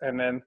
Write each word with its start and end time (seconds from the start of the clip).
and 0.00 0.18
then 0.18 0.42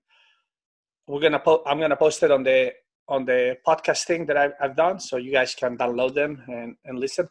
we're 1.08 1.22
gonna 1.22 1.40
po- 1.40 1.64
I'm 1.66 1.80
gonna 1.80 1.98
post 1.98 2.24
it 2.24 2.32
on 2.32 2.44
the 2.44 2.74
on 3.08 3.26
the 3.26 3.58
podcast 3.68 4.06
thing 4.06 4.26
that 4.28 4.38
I've, 4.38 4.54
I've 4.62 4.76
done, 4.76 5.00
so 5.00 5.18
you 5.18 5.32
guys 5.32 5.54
can 5.54 5.78
download 5.78 6.14
them 6.14 6.42
and, 6.48 6.76
and 6.86 7.00
listen. 7.00 7.28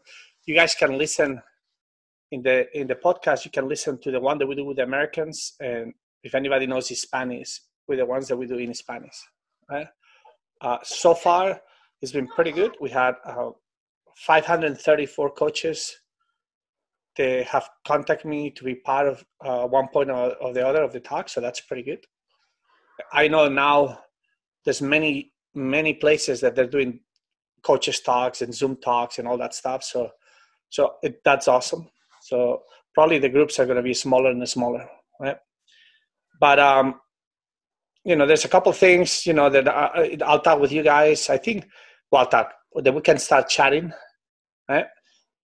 You 0.46 0.54
guys 0.54 0.74
can 0.74 0.98
listen 0.98 1.40
in 2.30 2.42
the 2.42 2.66
in 2.78 2.86
the 2.86 2.96
podcast. 2.96 3.44
You 3.44 3.50
can 3.50 3.68
listen 3.68 3.98
to 4.02 4.10
the 4.10 4.20
one 4.20 4.38
that 4.38 4.46
we 4.46 4.54
do 4.54 4.64
with 4.64 4.76
the 4.76 4.82
Americans, 4.82 5.54
and 5.60 5.94
if 6.22 6.34
anybody 6.34 6.66
knows 6.66 6.88
Spanish, 6.98 7.60
with 7.88 7.98
the 7.98 8.06
ones 8.06 8.28
that 8.28 8.36
we 8.36 8.46
do 8.46 8.56
in 8.56 8.74
Spanish. 8.74 9.16
Right? 9.70 9.88
Uh, 10.60 10.78
so 10.82 11.14
far, 11.14 11.60
it's 12.02 12.12
been 12.12 12.26
pretty 12.28 12.52
good. 12.52 12.76
We 12.80 12.90
had 12.90 13.14
uh, 13.24 13.50
534 14.16 15.30
coaches. 15.30 15.96
They 17.16 17.42
have 17.44 17.68
contacted 17.86 18.30
me 18.30 18.50
to 18.52 18.64
be 18.64 18.74
part 18.74 19.08
of 19.08 19.24
uh, 19.44 19.66
one 19.66 19.88
point 19.88 20.10
or, 20.10 20.34
or 20.36 20.52
the 20.52 20.66
other 20.66 20.82
of 20.82 20.92
the 20.92 21.00
talk, 21.00 21.28
so 21.28 21.40
that's 21.40 21.60
pretty 21.60 21.82
good. 21.82 22.04
I 23.12 23.28
know 23.28 23.48
now 23.48 24.00
there's 24.64 24.82
many 24.82 25.32
many 25.54 25.94
places 25.94 26.40
that 26.40 26.54
they're 26.54 26.66
doing 26.66 27.00
coaches 27.62 28.00
talks 28.00 28.42
and 28.42 28.54
Zoom 28.54 28.76
talks 28.76 29.18
and 29.18 29.26
all 29.26 29.38
that 29.38 29.54
stuff. 29.54 29.82
So 29.82 30.10
so 30.68 30.94
it, 31.02 31.20
that's 31.24 31.48
awesome. 31.48 31.88
So 32.22 32.62
probably 32.94 33.18
the 33.18 33.28
groups 33.28 33.58
are 33.58 33.64
going 33.64 33.76
to 33.76 33.82
be 33.82 33.94
smaller 33.94 34.30
and 34.30 34.48
smaller, 34.48 34.88
right? 35.20 35.36
But 36.40 36.58
um, 36.58 37.00
you 38.04 38.16
know, 38.16 38.26
there's 38.26 38.44
a 38.44 38.48
couple 38.48 38.72
things 38.72 39.26
you 39.26 39.32
know 39.32 39.50
that 39.50 39.68
I, 39.68 40.16
I'll 40.24 40.40
talk 40.40 40.60
with 40.60 40.72
you 40.72 40.82
guys. 40.82 41.28
I 41.28 41.38
think 41.38 41.66
well, 42.10 42.22
I'll 42.22 42.28
talk 42.28 42.52
that 42.76 42.94
we 42.94 43.00
can 43.00 43.18
start 43.18 43.48
chatting, 43.48 43.92
right? 44.68 44.86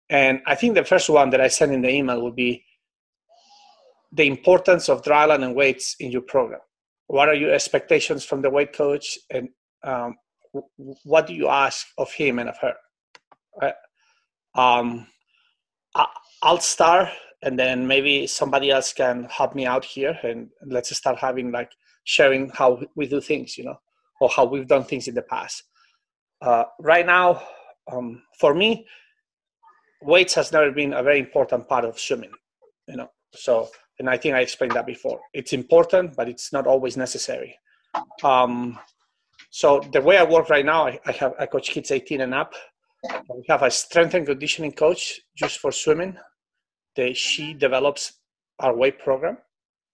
And 0.09 0.41
I 0.46 0.55
think 0.55 0.74
the 0.74 0.84
first 0.84 1.09
one 1.09 1.30
that 1.30 1.41
I 1.41 1.48
sent 1.48 1.73
in 1.73 1.83
the 1.83 1.91
email 1.91 2.23
would 2.23 2.37
be 2.37 2.64
the 4.12 4.27
importance 4.27 4.88
of 4.88 5.02
dryland 5.02 5.45
and 5.45 5.55
weights 5.55 5.97
in 5.98 6.10
your 6.12 6.23
program. 6.23 6.60
What 7.09 7.28
are 7.28 7.34
your 7.34 7.52
expectations 7.52 8.24
from 8.24 8.42
the 8.42 8.50
weight 8.50 8.73
coach? 8.73 9.19
And 9.30 9.48
um, 9.83 10.16
what 11.05 11.27
do 11.27 11.34
you 11.34 11.48
ask 11.48 11.86
of 11.98 12.12
him 12.12 12.39
and 12.39 12.48
of 12.48 12.56
her? 12.58 12.75
Right? 13.61 13.75
um, 14.56 15.06
I, 15.95 16.06
i'll 16.42 16.61
start 16.61 17.08
and 17.42 17.58
then 17.58 17.86
maybe 17.86 18.27
somebody 18.27 18.70
else 18.70 18.92
can 18.92 19.25
help 19.25 19.55
me 19.55 19.67
out 19.67 19.84
here 19.84 20.19
and 20.23 20.48
let's 20.67 20.95
start 20.97 21.19
having 21.19 21.52
like 21.52 21.70
sharing 22.05 22.50
how 22.50 22.80
we 22.95 23.06
do 23.06 23.20
things 23.20 23.56
you 23.56 23.64
know 23.64 23.78
or 24.20 24.28
how 24.28 24.45
we've 24.45 24.67
done 24.67 24.84
things 24.84 25.08
in 25.08 25.14
the 25.14 25.23
past. 25.23 25.62
Uh, 26.41 26.64
right 26.80 27.06
now 27.06 27.42
um, 27.92 28.23
for 28.41 28.55
me 28.55 28.86
weights 30.06 30.34
has 30.34 30.52
never 30.52 30.70
been 30.70 30.92
a 30.92 31.02
very 31.02 31.18
important 31.18 31.68
part 31.68 31.84
of 31.84 31.98
swimming 31.98 32.32
you 32.88 32.96
know 32.96 33.10
so 33.34 33.68
and 33.98 34.10
I 34.10 34.16
think 34.16 34.34
I 34.34 34.40
explained 34.40 34.72
that 34.72 34.86
before. 34.86 35.20
It's 35.32 35.52
important, 35.52 36.16
but 36.16 36.28
it's 36.28 36.52
not 36.52 36.66
always 36.66 36.96
necessary. 36.96 37.58
Um, 38.22 38.78
so 39.50 39.80
the 39.92 40.00
way 40.00 40.18
I 40.18 40.24
work 40.24 40.50
right 40.50 40.64
now, 40.64 40.86
I, 40.86 41.00
I, 41.06 41.12
have 41.12 41.34
I 41.38 41.46
coach 41.46 41.70
kids 41.70 41.90
18 41.90 42.20
and 42.20 42.34
up. 42.34 42.52
We 43.34 43.44
have 43.48 43.62
a 43.62 43.70
strength 43.70 44.14
and 44.14 44.27
conditioning 44.27 44.72
coach 44.72 45.20
just 45.34 45.58
for 45.60 45.72
swimming. 45.72 46.16
The, 46.96 47.14
she 47.14 47.54
develops 47.54 48.14
our 48.58 48.77
weight 48.77 48.98
program, 48.98 49.38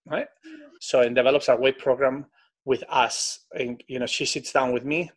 right? 0.06 0.27
So 0.80 1.00
and 1.00 1.14
develops 1.14 1.48
our 1.48 1.60
weight 1.60 1.78
program 1.78 2.27
with 2.64 2.83
us. 2.88 3.40
And 3.52 3.83
you 3.86 3.98
know, 3.98 4.06
she 4.06 4.24
sits 4.24 4.52
down 4.52 4.72
with 4.72 4.84
me, 4.84 5.10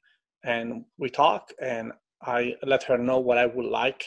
and 0.43 0.85
we 0.97 1.09
talk, 1.09 1.51
and 1.61 1.91
I 2.21 2.55
let 2.63 2.83
her 2.83 2.97
know 2.97 3.19
what 3.19 3.37
I 3.37 3.45
would 3.45 3.65
like 3.65 4.05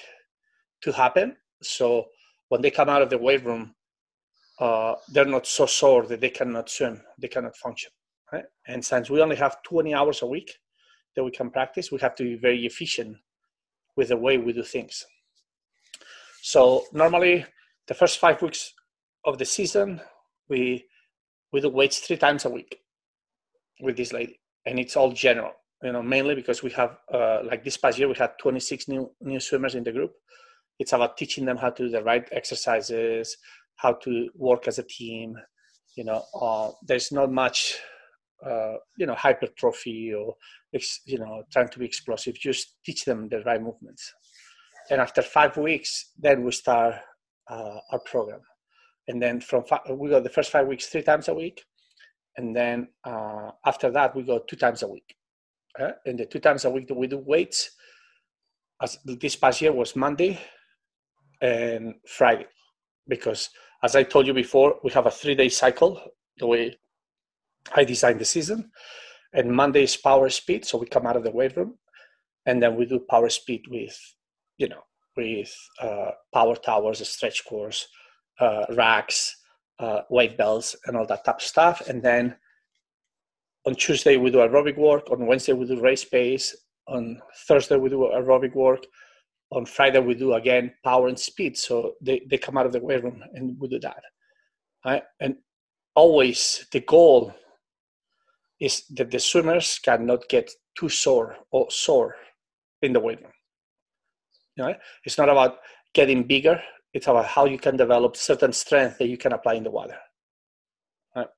to 0.83 0.93
happen. 0.93 1.37
So 1.62 2.07
when 2.48 2.62
they 2.62 2.71
come 2.71 2.89
out 2.89 3.03
of 3.03 3.11
the 3.11 3.19
weight 3.19 3.45
room, 3.45 3.75
uh, 4.59 4.95
they're 5.12 5.25
not 5.25 5.47
so 5.47 5.67
sore 5.67 6.07
that 6.07 6.21
they 6.21 6.31
cannot 6.31 6.69
swim, 6.69 7.01
they 7.19 7.29
cannot 7.29 7.57
function. 7.57 7.91
Right? 8.33 8.45
And 8.67 8.84
since 8.84 9.09
we 9.09 9.23
only 9.23 9.37
have 9.37 9.62
20 9.62 9.95
hours 9.95 10.23
a 10.23 10.27
week 10.27 10.59
that 11.15 11.25
we 11.25 11.31
can 11.31 11.51
practice, 11.51 11.91
we 11.91 11.99
have 12.01 12.15
to 12.17 12.25
be 12.25 12.34
very 12.37 12.67
efficient 12.67 13.17
with 13.97 14.09
the 14.09 14.17
way 14.17 14.39
we 14.39 14.53
do 14.53 14.62
things. 14.62 15.05
So 16.43 16.84
normally, 16.93 17.45
the 17.87 17.95
first 17.95 18.19
five 18.19 18.41
weeks 18.43 18.72
of 19.25 19.39
the 19.39 19.45
season, 19.45 20.00
we 20.49 20.87
we 21.53 21.60
do 21.60 21.69
weights 21.69 21.99
three 21.99 22.16
times 22.16 22.45
a 22.45 22.50
week 22.50 22.81
with 23.81 23.97
this 23.97 24.12
lady, 24.12 24.41
and 24.66 24.78
it's 24.78 24.97
all 24.97 25.12
general. 25.12 25.53
You 25.83 25.93
know, 25.93 26.03
mainly 26.03 26.34
because 26.34 26.62
we 26.62 26.71
have 26.71 26.99
uh, 27.12 27.41
like 27.45 27.65
this 27.65 27.77
past 27.77 27.99
year 27.99 28.09
we 28.09 28.15
had 28.15 28.39
26 28.39 28.89
new 28.89 29.10
new 29.21 29.41
swimmers 29.41 29.75
in 29.75 29.84
the 29.84 29.93
group. 29.93 30.12
It's 30.78 30.93
about 30.93 31.16
teaching 31.16 31.44
them 31.44 31.56
how 31.56 31.71
to 31.71 31.84
do 31.84 31.91
the 31.91 32.03
right 32.03 32.27
exercises, 32.33 33.37
how 33.77 33.94
to 33.94 34.28
work 34.34 34.69
as 34.69 34.78
a 34.78 34.84
team. 34.84 35.37
You 35.97 36.05
know, 36.05 36.22
uh, 36.41 36.71
there's 36.87 37.11
not 37.11 37.33
much, 37.33 37.78
uh, 38.44 38.75
you 38.97 39.06
know, 39.06 39.15
hypertrophy 39.15 40.15
or 40.15 40.37
you 41.06 41.19
know 41.19 41.43
trying 41.53 41.69
to 41.69 41.78
be 41.78 41.87
explosive. 41.87 42.34
Just 42.34 42.77
teach 42.84 43.05
them 43.05 43.28
the 43.28 43.43
right 43.43 43.61
movements. 43.61 44.12
And 44.91 45.00
after 45.00 45.22
five 45.22 45.56
weeks, 45.56 46.12
then 46.19 46.44
we 46.44 46.53
start 46.53 46.95
uh, 47.50 47.78
our 47.93 47.99
program. 48.00 48.41
And 49.09 49.21
then 49.21 49.41
from 49.41 49.65
five, 49.65 49.81
we 49.91 50.10
go 50.10 50.21
the 50.21 50.28
first 50.28 50.50
five 50.50 50.66
weeks 50.66 50.87
three 50.87 51.03
times 51.03 51.28
a 51.28 51.34
week, 51.34 51.65
and 52.37 52.55
then 52.55 52.89
uh, 53.05 53.50
after 53.66 53.91
that 53.91 54.15
we 54.15 54.22
go 54.22 54.39
two 54.39 54.56
times 54.56 54.83
a 54.83 54.89
week. 54.89 55.16
Uh, 55.78 55.93
and 56.06 56.19
the 56.19 56.27
two 56.27 56.39
times 56.41 56.65
a 56.65 56.71
week 56.71 56.89
that 56.89 56.97
we 56.97 57.06
do 57.06 57.19
weights, 57.19 57.71
as 58.83 58.99
this 59.05 59.37
past 59.37 59.60
year 59.60 59.72
was 59.72 59.97
Monday 59.97 60.39
and 61.41 61.94
Friday, 62.06 62.47
because 63.06 63.50
as 63.82 63.94
I 63.94 64.03
told 64.03 64.26
you 64.26 64.34
before, 64.34 64.76
we 64.82 64.91
have 64.93 65.06
a 65.06 65.10
three 65.10 65.34
day 65.34 65.49
cycle, 65.49 66.00
the 66.38 66.47
way 66.47 66.76
I 67.75 67.84
designed 67.84 68.21
the 68.21 68.25
season. 68.25 68.71
And 69.32 69.53
Monday 69.53 69.82
is 69.84 69.97
power 69.97 70.28
speed. 70.31 70.65
So 70.65 70.78
we 70.78 70.87
come 70.87 71.06
out 71.06 71.16
of 71.16 71.22
the 71.22 71.31
weight 71.31 71.56
room 71.56 71.77
and 72.47 72.62
then 72.62 72.77
we 72.77 72.87
do 72.87 72.98
power 72.98 73.28
speed 73.28 73.66
with, 73.69 73.97
you 74.56 74.69
know, 74.69 74.82
with 75.16 75.54
uh, 75.81 76.12
power 76.32 76.56
towers, 76.56 77.06
stretch 77.09 77.44
course, 77.44 77.87
uh, 78.41 78.65
racks, 78.71 79.37
uh, 79.78 80.03
weight 80.10 80.37
belts, 80.37 80.75
and 80.87 80.97
all 80.97 81.06
that 81.06 81.25
type 81.25 81.37
of 81.37 81.43
stuff. 81.43 81.82
And 81.88 82.03
then 82.03 82.37
on 83.66 83.75
Tuesday, 83.75 84.16
we 84.16 84.31
do 84.31 84.38
aerobic 84.38 84.78
work. 84.78 85.10
On 85.10 85.27
Wednesday, 85.27 85.53
we 85.53 85.66
do 85.66 85.81
race 85.81 86.04
pace. 86.04 86.56
On 86.87 87.21
Thursday, 87.47 87.77
we 87.77 87.91
do 87.91 88.10
aerobic 88.15 88.54
work 88.54 88.87
on 89.50 89.64
Friday 89.64 89.98
we 89.98 90.14
do 90.14 90.34
again 90.34 90.72
power 90.84 91.09
and 91.09 91.19
speed. 91.19 91.56
So 91.56 91.94
they, 92.00 92.22
they 92.28 92.38
come 92.38 92.59
out 92.59 92.66
of 92.66 92.72
the 92.72 92.81
weight 92.81 93.03
room 93.03 93.22
and 93.34 93.59
we 93.59 93.69
do 93.69 93.78
that. 93.81 94.03
Right? 94.84 95.03
And 95.20 95.36
always 95.94 96.66
the 96.72 96.81
goal 96.81 97.34
is 98.60 98.84
that 98.91 99.10
the 99.10 99.19
swimmers 99.19 99.78
cannot 99.78 100.28
get 100.28 100.50
too 100.78 100.88
sore 100.88 101.36
or 101.50 101.70
sore 101.70 102.16
in 102.82 102.92
the 102.92 103.00
weight 103.00 103.20
room. 103.20 103.32
Right? 104.59 104.78
It's 105.04 105.19
not 105.19 105.28
about 105.28 105.59
getting 105.94 106.25
bigger. 106.25 106.60
It's 106.92 107.06
about 107.06 107.26
how 107.26 107.44
you 107.44 107.59
can 107.59 107.76
develop 107.76 108.16
certain 108.16 108.53
strength 108.53 108.98
that 108.98 109.09
you 109.09 109.16
can 109.16 109.32
apply 109.32 109.54
in 109.54 109.65
the 109.65 109.70
water. 109.70 109.97
Right? 111.15 111.28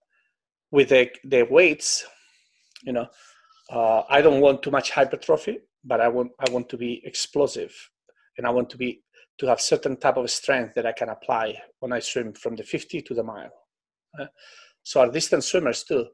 With 0.71 0.88
the, 0.88 1.10
the 1.25 1.42
weights, 1.42 2.06
you 2.82 2.92
know, 2.92 3.06
uh, 3.71 4.03
I 4.09 4.21
don't 4.21 4.41
want 4.41 4.62
too 4.62 4.71
much 4.71 4.91
hypertrophy, 4.91 5.59
but 5.84 6.00
I 6.00 6.09
want 6.09 6.32
I 6.41 6.50
want 6.50 6.69
to 6.71 6.77
be 6.77 7.00
explosive 7.04 7.72
and 8.39 8.47
I 8.47 8.51
want 8.51 8.71
to 8.71 8.77
be 8.77 9.03
to 9.39 9.47
have 9.47 9.61
certain 9.61 9.97
type 9.97 10.17
of 10.17 10.31
strength 10.31 10.75
that 10.75 10.87
I 10.87 10.93
can 10.93 11.09
apply 11.09 11.59
when 11.81 11.93
I 11.93 12.01
swim 12.01 12.33
from 12.35 12.57
the 12.57 12.63
50 12.63 13.03
to 13.03 13.15
the 13.15 13.23
mile. 13.23 13.51
Uh, 14.19 14.27
so 14.83 15.01
our 15.01 15.11
distance 15.11 15.47
swimmers 15.47 15.85
too, 15.85 16.07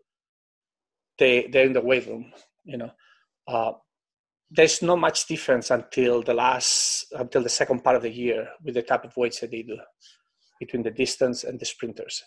they 1.19 1.49
they're 1.51 1.67
in 1.67 1.73
the 1.73 1.81
weight 1.81 2.07
room. 2.07 2.33
You 2.65 2.79
know, 2.79 2.91
uh, 3.49 3.73
there's 4.51 4.83
not 4.83 4.99
much 4.99 5.27
difference 5.27 5.71
until 5.71 6.23
the 6.23 6.35
last 6.35 7.07
until 7.13 7.43
the 7.43 7.49
second 7.49 7.83
part 7.83 7.97
of 7.97 8.03
the 8.03 8.11
year 8.11 8.49
with 8.63 8.75
the 8.75 8.83
type 8.83 9.05
of 9.05 9.17
weights 9.17 9.41
that 9.41 9.51
they 9.51 9.63
do 9.63 9.79
between 10.61 10.83
the 10.83 10.91
distance 10.91 11.45
and 11.45 11.59
the 11.59 11.67
sprinters. 11.67 12.23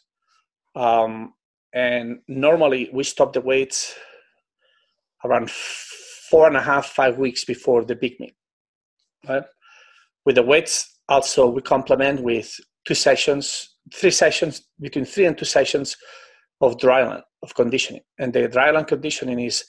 Um, 0.75 1.33
and 1.73 2.19
normally 2.27 2.89
we 2.93 3.03
stop 3.03 3.33
the 3.33 3.41
weights 3.41 3.95
around 5.23 5.49
four 5.49 6.47
and 6.47 6.57
a 6.57 6.61
half 6.61 6.87
five 6.87 7.17
weeks 7.17 7.43
before 7.43 7.83
the 7.83 7.95
big 7.95 8.19
meet 8.19 8.35
right 9.27 9.43
with 10.29 10.35
the 10.35 10.43
weights, 10.43 10.99
also 11.07 11.49
we 11.49 11.59
complement 11.59 12.21
with 12.21 12.55
two 12.85 12.93
sessions, 12.93 13.75
three 13.91 14.11
sessions, 14.11 14.61
between 14.79 15.03
three 15.03 15.25
and 15.25 15.35
two 15.35 15.43
sessions 15.43 15.97
of 16.61 16.77
dryland, 16.77 17.23
of 17.41 17.55
conditioning. 17.55 18.03
And 18.19 18.31
the 18.31 18.47
dryland 18.47 18.89
conditioning 18.89 19.39
is 19.39 19.65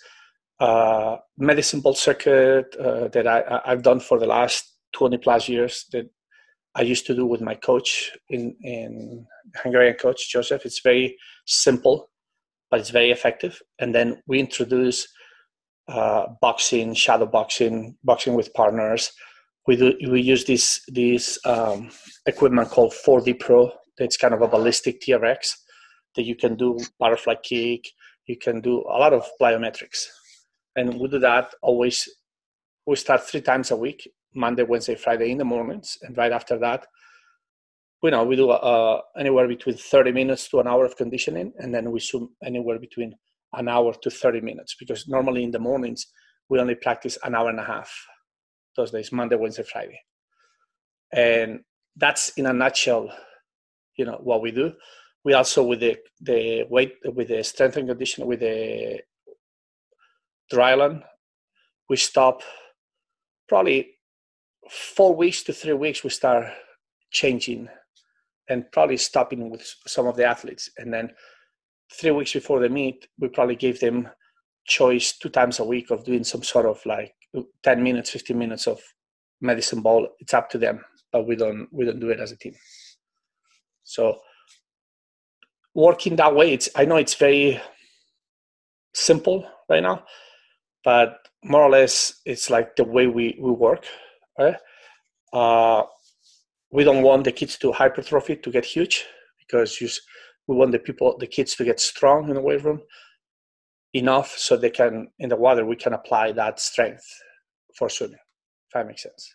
uh, 0.61 1.17
medicine 1.39 1.81
ball 1.81 1.95
circuit 1.95 2.77
uh, 2.77 3.09
that 3.09 3.27
I, 3.27 3.62
I've 3.65 3.83
done 3.83 4.01
for 4.01 4.19
the 4.19 4.27
last 4.27 4.77
20 4.93 5.17
plus 5.17 5.49
years 5.49 5.87
that 5.93 6.11
I 6.75 6.83
used 6.83 7.06
to 7.06 7.15
do 7.15 7.25
with 7.25 7.41
my 7.41 7.55
coach 7.55 8.13
in, 8.29 8.55
in 8.61 9.27
Hungarian 9.63 9.95
coach, 9.95 10.31
Joseph. 10.31 10.67
It's 10.67 10.83
very 10.83 11.17
simple, 11.47 12.11
but 12.71 12.81
it's 12.81 12.91
very 12.91 13.11
effective. 13.11 13.63
And 13.79 13.95
then 13.95 14.21
we 14.27 14.39
introduce 14.41 15.09
uh, 15.89 16.27
boxing, 16.43 16.93
shadow 16.93 17.25
boxing, 17.25 17.97
boxing 18.05 18.35
with 18.35 18.53
partners, 18.53 19.11
we 19.67 19.77
do 19.77 19.95
we 20.11 20.21
use 20.21 20.45
this 20.45 20.83
this 20.89 21.39
um, 21.45 21.91
equipment 22.27 22.71
called 22.71 22.93
4D 22.93 23.39
Pro. 23.39 23.71
It's 23.99 24.17
kind 24.17 24.35
of 24.35 24.43
a 24.43 24.49
ballistic 24.49 25.01
TRX 25.03 25.57
that 26.17 26.25
you 26.25 26.35
can 26.35 26.57
do 26.57 26.79
butterfly 26.99 27.35
kick, 27.43 27.85
you 28.27 28.37
can 28.37 28.61
do 28.61 28.81
a 28.83 28.97
lot 28.99 29.12
of 29.12 29.29
plyometrics. 29.41 30.07
And 30.77 30.99
we 30.99 31.09
do 31.09 31.19
that 31.19 31.55
always. 31.62 32.09
We 32.87 32.97
start 32.97 33.23
three 33.23 33.43
times 33.43 33.71
a 33.71 33.77
week 33.77 34.09
Monday, 34.35 34.62
Wednesday, 34.62 34.95
Friday 34.95 35.31
in 35.31 35.39
the 35.39 35.45
mornings. 35.45 35.99
And 36.03 36.17
right 36.17 36.33
after 36.33 36.59
that, 36.59 36.87
you 38.03 38.11
know, 38.11 38.25
we 38.25 38.37
do 38.37 38.51
uh, 38.51 39.01
anywhere 39.19 39.47
between 39.47 39.77
30 39.77 40.13
minutes 40.13 40.49
to 40.49 40.61
an 40.61 40.67
hour 40.67 40.85
of 40.85 40.97
conditioning. 40.97 41.53
And 41.59 41.75
then 41.75 41.91
we 41.91 42.01
zoom 42.01 42.31
anywhere 42.45 42.79
between 42.79 43.15
an 43.53 43.69
hour 43.69 43.93
to 44.03 44.11
30 44.11 44.41
minutes 44.41 44.77
because 44.79 45.09
normally 45.09 45.45
in 45.45 45.51
the 45.51 45.59
mornings, 45.59 46.06
we 46.49 46.59
only 46.59 46.77
practice 46.77 47.19
an 47.25 47.35
hour 47.35 47.51
and 47.51 47.61
a 47.61 47.65
half 47.65 47.93
those 48.76 48.90
days, 48.90 49.12
Monday, 49.12 49.37
Wednesday, 49.37 49.62
Friday. 49.62 50.00
And 51.12 51.61
that's 51.96 52.31
in 52.31 52.46
a 52.46 52.52
nutshell, 52.52 53.11
you 53.96 54.05
know, 54.05 54.19
what 54.22 54.43
we 54.43 54.50
do. 54.50 54.72
We 55.25 55.34
also 55.34 55.62
with 55.64 55.81
the 55.81 55.99
the 56.20 56.64
weight 56.70 56.94
with 57.05 57.28
the 57.28 57.44
strength 57.44 57.76
and 57.76 57.88
conditioning 57.88 58.28
with 58.28 58.40
the 58.40 59.00
dryland, 60.52 61.02
we 61.88 61.96
stop 61.96 62.43
probably 63.49 63.90
four 64.70 65.14
weeks 65.14 65.43
to 65.43 65.52
three 65.52 65.75
weeks. 65.75 66.02
We 66.02 66.11
start 66.11 66.46
changing 67.11 67.69
and 68.49 68.70
probably 68.72 68.96
stopping 68.96 69.50
with 69.50 69.62
some 69.87 70.06
of 70.06 70.17
the 70.17 70.25
athletes, 70.25 70.70
and 70.78 70.93
then 70.93 71.11
three 71.93 72.12
weeks 72.12 72.32
before 72.32 72.61
the 72.61 72.69
meet, 72.69 73.06
we 73.19 73.28
probably 73.28 73.56
give 73.56 73.81
them 73.81 74.08
choice 74.67 75.17
two 75.19 75.28
times 75.28 75.58
a 75.58 75.64
week 75.64 75.90
of 75.90 76.05
doing 76.05 76.25
some 76.25 76.43
sort 76.43 76.67
of 76.67 76.81
like 76.87 77.14
10 77.62 77.82
minutes 77.82 78.11
15 78.11 78.37
minutes 78.37 78.67
of 78.67 78.81
medicine 79.41 79.81
ball 79.81 80.09
it's 80.19 80.35
up 80.35 80.50
to 80.50 80.59
them 80.59 80.81
but 81.12 81.27
we 81.27 81.37
don't 81.37 81.69
we 81.73 81.85
don't 81.85 82.00
do 82.00 82.11
it 82.11 82.21
as 82.21 82.32
a 82.32 82.37
team. 82.37 82.55
So 83.85 84.19
working 85.75 86.17
that 86.17 86.35
way 86.35 86.53
it's 86.53 86.69
i 86.75 86.85
know 86.85 86.97
it's 86.97 87.15
very 87.15 87.61
simple 88.93 89.47
right 89.69 89.82
now 89.82 90.05
but 90.85 91.19
more 91.44 91.62
or 91.62 91.71
less 91.71 92.21
it's 92.27 92.50
like 92.50 92.75
the 92.77 92.85
way 92.85 93.06
we 93.06 93.38
we 93.41 93.53
work 93.53 93.85
right? 94.38 94.56
Uh, 95.32 95.82
we 96.73 96.85
don't 96.85 97.03
want 97.03 97.25
the 97.25 97.32
kids 97.32 97.59
to 97.59 97.73
hypertrophy 97.73 98.37
to 98.37 98.50
get 98.50 98.65
huge 98.65 99.05
because 99.38 99.81
you, 99.81 99.88
we 100.47 100.56
want 100.56 100.73
the 100.73 100.79
people 100.79 101.17
the 101.19 101.27
kids 101.27 101.55
to 101.56 101.65
get 101.65 101.81
strong 101.81 102.29
in 102.29 102.35
the 102.35 102.41
weight 102.41 102.65
room 102.65 102.81
enough 103.95 104.37
so 104.37 104.57
they 104.57 104.71
can 104.71 105.09
in 105.19 105.29
the 105.29 105.37
water 105.37 105.65
we 105.65 105.77
can 105.77 105.93
apply 105.93 106.33
that 106.33 106.61
strength 106.61 107.05
for 107.77 107.89
swimming 107.89 108.19
if 108.71 108.75
that 108.75 108.87
makes 108.87 109.03
sense. 109.03 109.35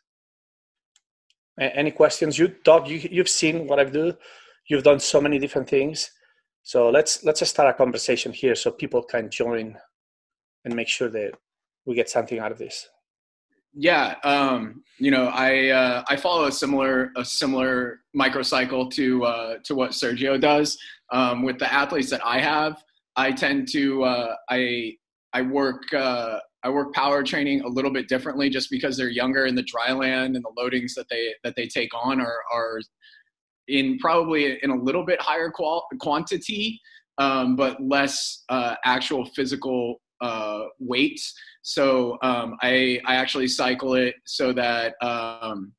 Any 1.60 1.92
questions? 1.92 2.38
You 2.38 2.54
doc 2.64 2.88
you, 2.90 2.98
you've 3.12 3.30
seen 3.30 3.68
what 3.68 3.80
i've 3.80 3.92
do. 3.92 4.14
You've 4.68 4.84
done 4.84 5.00
so 5.00 5.22
many 5.22 5.40
different 5.40 5.70
things. 5.70 6.10
So 6.64 6.90
let's 6.90 7.24
let's 7.24 7.40
just 7.40 7.52
start 7.52 7.70
a 7.70 7.74
conversation 7.74 8.34
here 8.34 8.56
so 8.56 8.72
people 8.72 9.04
can 9.04 9.30
join 9.30 9.78
and 10.64 10.76
make 10.76 10.88
sure 10.88 11.10
that 11.10 11.32
we 11.86 11.96
get 11.96 12.10
something 12.10 12.40
out 12.40 12.52
of 12.52 12.58
this. 12.58 12.88
Yeah 13.74 14.16
um, 14.24 14.84
you 15.00 15.12
know 15.12 15.26
i 15.34 15.70
uh, 15.70 16.04
i 16.08 16.16
follow 16.16 16.46
a 16.46 16.52
similar 16.52 17.12
a 17.18 17.26
similar 17.26 18.00
microcycle 18.16 18.90
to 18.92 19.26
uh, 19.26 19.56
to 19.66 19.76
what 19.76 19.92
sergio 19.92 20.40
does 20.40 20.78
um, 21.12 21.44
with 21.44 21.60
the 21.60 21.72
athletes 21.72 22.10
that 22.10 22.26
i 22.26 22.40
have 22.40 22.82
I 23.16 23.32
tend 23.32 23.68
to 23.72 24.04
uh, 24.04 24.36
I 24.50 24.94
I 25.34 25.42
work 25.42 25.94
uh, 25.94 26.40
I 26.64 26.70
work 26.70 26.94
power 26.94 27.24
training 27.24 27.62
a 27.62 27.68
little 27.68 27.92
bit 27.92 28.08
differently 28.08 28.50
just 28.50 28.70
because 28.70 28.98
they're 28.98 29.10
younger 29.10 29.46
and 29.46 29.58
the 29.58 29.64
dry 29.64 29.92
land 29.92 30.36
and 30.36 30.44
the 30.44 30.52
loadings 30.58 30.94
that 30.96 31.08
they 31.10 31.34
that 31.44 31.56
they 31.56 31.68
take 31.68 31.92
on 31.94 32.20
are 32.20 32.40
are 32.54 32.80
in 33.68 33.98
probably 34.00 34.58
in 34.64 34.70
a 34.70 34.76
little 34.76 35.06
bit 35.06 35.22
higher 35.22 35.50
qual- 35.50 35.88
quantity 36.00 36.80
um, 37.18 37.56
but 37.56 37.82
less 37.82 38.44
uh, 38.50 38.76
actual 38.84 39.26
physical 39.26 40.02
uh, 40.22 40.64
weight. 40.80 41.20
So 41.62 42.18
um, 42.22 42.56
I 42.62 43.00
I 43.06 43.16
actually 43.16 43.48
cycle 43.48 43.96
it 43.96 44.16
so 44.26 44.54
that 44.54 44.96
um, 45.02 45.74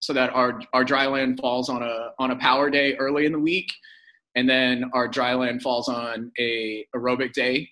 so 0.00 0.12
that 0.12 0.30
our 0.30 0.60
our 0.72 0.84
dry 0.84 1.06
land 1.06 1.38
falls 1.40 1.68
on 1.68 1.82
a 1.82 2.10
on 2.18 2.30
a 2.30 2.36
power 2.36 2.70
day 2.70 2.94
early 2.96 3.26
in 3.26 3.32
the 3.32 3.38
week 3.38 3.70
and 4.34 4.48
then 4.48 4.84
our 4.94 5.08
dry 5.08 5.34
land 5.34 5.62
falls 5.62 5.88
on 5.88 6.30
a 6.38 6.86
aerobic 6.94 7.32
day 7.32 7.68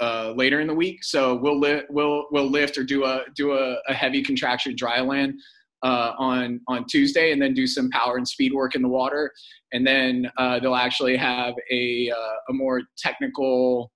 uh, 0.00 0.32
later 0.36 0.60
in 0.60 0.66
the 0.66 0.74
week. 0.74 1.04
So 1.04 1.36
we'll 1.36 1.58
lift, 1.58 1.86
we'll 1.90 2.26
we'll 2.30 2.50
lift 2.50 2.78
or 2.78 2.84
do 2.84 3.04
a 3.04 3.22
do 3.36 3.52
a, 3.52 3.76
a 3.88 3.94
heavy 3.94 4.22
contraction 4.22 4.74
dry 4.76 5.00
land 5.00 5.34
uh, 5.82 6.12
on 6.18 6.60
on 6.68 6.84
Tuesday, 6.86 7.32
and 7.32 7.40
then 7.40 7.54
do 7.54 7.66
some 7.66 7.90
power 7.90 8.16
and 8.16 8.26
speed 8.26 8.52
work 8.52 8.74
in 8.74 8.82
the 8.82 8.88
water, 8.88 9.32
and 9.72 9.86
then 9.86 10.30
uh, 10.36 10.58
they'll 10.58 10.74
actually 10.74 11.16
have 11.16 11.54
a 11.70 12.10
uh, 12.10 12.34
a 12.48 12.52
more 12.52 12.82
technical. 12.96 13.90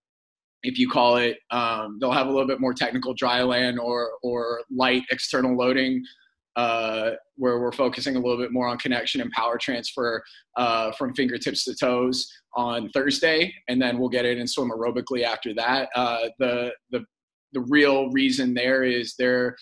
If 0.65 0.79
you 0.79 0.89
call 0.89 1.17
it, 1.17 1.39
um, 1.51 1.99
they'll 2.01 2.13
have 2.13 2.29
a 2.29 2.31
little 2.31 2.47
bit 2.47 2.61
more 2.61 2.73
technical 2.73 3.15
dry 3.15 3.43
land 3.43 3.81
or 3.81 4.11
or 4.23 4.63
light 4.71 5.03
external 5.11 5.57
loading 5.57 6.05
uh, 6.57 7.13
where 7.37 7.61
we're 7.61 7.73
focusing 7.73 8.17
a 8.17 8.19
little 8.19 8.39
bit 8.39 8.53
more 8.53 8.69
on 8.69 8.79
connection 8.79 9.21
and 9.21 9.31
power 9.33 9.59
transfer 9.59 10.23
uh, 10.57 10.93
from 10.93 11.15
fingertips 11.15 11.65
to 11.65 11.75
toes 11.75 12.31
on 12.55 12.89
Thursday, 12.91 13.53
and 13.69 13.81
then 13.81 13.99
we'll 13.99 14.09
get 14.09 14.27
in 14.27 14.39
and 14.39 14.49
swim 14.49 14.71
aerobically 14.71 15.23
after 15.23 15.55
that. 15.55 15.89
Uh, 15.95 16.29
the 16.39 16.73
the 16.91 17.05
the 17.53 17.61
real 17.69 18.11
reason 18.11 18.55
there 18.55 18.83
is 18.83 19.15
there 19.19 19.57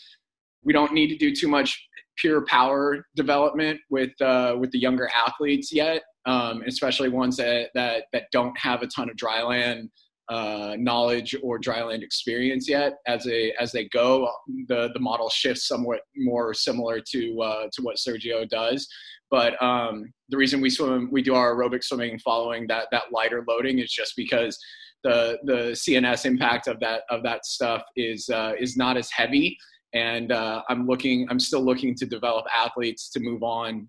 we 0.63 0.73
don't 0.73 0.93
need 0.93 1.09
to 1.09 1.17
do 1.17 1.35
too 1.35 1.49
much 1.49 1.89
pure 2.17 2.45
power 2.45 3.07
development 3.17 3.81
with 3.89 4.11
uh, 4.21 4.55
with 4.59 4.71
the 4.73 4.79
younger 4.79 5.09
athletes 5.27 5.73
yet, 5.73 6.03
um, 6.27 6.63
especially 6.67 7.09
ones 7.09 7.37
that, 7.37 7.71
that 7.75 8.05
that 8.13 8.25
don't 8.33 8.57
have 8.59 8.83
a 8.83 8.87
ton 8.87 9.09
of 9.09 9.17
dry 9.17 9.43
land 9.43 9.89
uh, 10.31 10.77
knowledge 10.79 11.35
or 11.43 11.59
dryland 11.59 12.03
experience 12.03 12.69
yet. 12.69 12.95
As 13.07 13.27
a 13.27 13.53
as 13.61 13.73
they 13.73 13.89
go, 13.89 14.31
the 14.69 14.91
the 14.95 15.01
model 15.01 15.29
shifts 15.29 15.67
somewhat 15.67 16.01
more 16.17 16.55
similar 16.55 17.01
to 17.13 17.43
uh, 17.43 17.69
to 17.73 17.83
what 17.83 17.97
Sergio 17.97 18.49
does. 18.49 18.89
But 19.31 19.61
um, 19.63 20.13
the 20.29 20.37
reason 20.37 20.61
we 20.61 20.71
swim, 20.71 21.09
we 21.13 21.23
do 21.23 21.35
our 21.35 21.55
aerobic 21.55 21.85
swimming 21.85 22.19
following 22.19 22.67
that 22.69 22.87
that 22.93 23.13
lighter 23.13 23.45
loading 23.49 23.79
is 23.81 23.93
just 23.93 24.15
because 24.17 24.59
the 25.03 25.39
the 25.45 25.73
CNS 25.73 26.27
impact 26.27 26.69
of 26.69 26.79
that 26.81 27.03
of 27.11 27.23
that 27.25 27.45
stuff 27.45 27.83
is 27.97 28.29
uh, 28.29 28.53
is 28.59 28.77
not 28.77 28.97
as 28.97 29.11
heavy. 29.11 29.59
And 29.93 30.31
uh, 30.31 30.63
I'm 30.69 30.87
looking, 30.87 31.27
I'm 31.31 31.41
still 31.41 31.65
looking 31.65 31.97
to 31.97 32.07
develop 32.07 32.47
athletes 32.55 33.11
to 33.11 33.21
move 33.21 33.43
on 33.43 33.89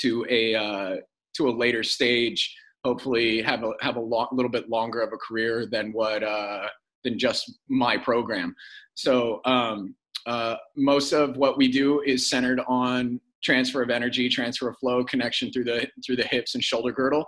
to 0.00 0.24
a 0.30 0.54
uh, 0.54 0.96
to 1.36 1.48
a 1.48 1.50
later 1.50 1.82
stage 1.82 2.54
hopefully 2.84 3.42
have 3.42 3.64
a 3.64 3.72
have 3.80 3.96
a 3.96 4.00
lo- 4.00 4.28
little 4.32 4.50
bit 4.50 4.68
longer 4.68 5.00
of 5.00 5.12
a 5.12 5.16
career 5.16 5.66
than 5.66 5.92
what 5.92 6.22
uh, 6.22 6.66
than 7.04 7.18
just 7.18 7.58
my 7.68 7.96
program. 7.96 8.54
So 8.94 9.40
um, 9.44 9.94
uh, 10.26 10.56
most 10.76 11.12
of 11.12 11.36
what 11.36 11.56
we 11.56 11.68
do 11.68 12.02
is 12.02 12.28
centered 12.28 12.60
on 12.66 13.20
transfer 13.42 13.82
of 13.82 13.90
energy, 13.90 14.28
transfer 14.28 14.68
of 14.68 14.76
flow, 14.78 15.04
connection 15.04 15.52
through 15.52 15.64
the 15.64 15.88
through 16.04 16.16
the 16.16 16.26
hips 16.26 16.54
and 16.54 16.62
shoulder 16.62 16.92
girdle. 16.92 17.26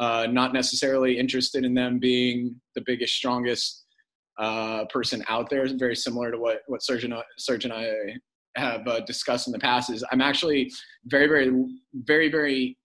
Uh, 0.00 0.26
not 0.30 0.54
necessarily 0.54 1.18
interested 1.18 1.64
in 1.64 1.74
them 1.74 1.98
being 1.98 2.56
the 2.74 2.82
biggest, 2.86 3.14
strongest 3.14 3.84
uh, 4.38 4.86
person 4.86 5.22
out 5.28 5.50
there. 5.50 5.66
Very 5.76 5.96
similar 5.96 6.30
to 6.30 6.38
what 6.38 6.62
what 6.66 6.82
Surgeon 6.82 7.14
Surgeon 7.38 7.72
I 7.72 7.92
have 8.56 8.86
uh, 8.86 9.00
discussed 9.00 9.46
in 9.46 9.52
the 9.52 9.58
past. 9.58 9.90
Is 9.90 10.04
I'm 10.10 10.20
actually 10.20 10.70
very, 11.06 11.26
very, 11.26 11.50
very, 11.94 12.28
very 12.30 12.76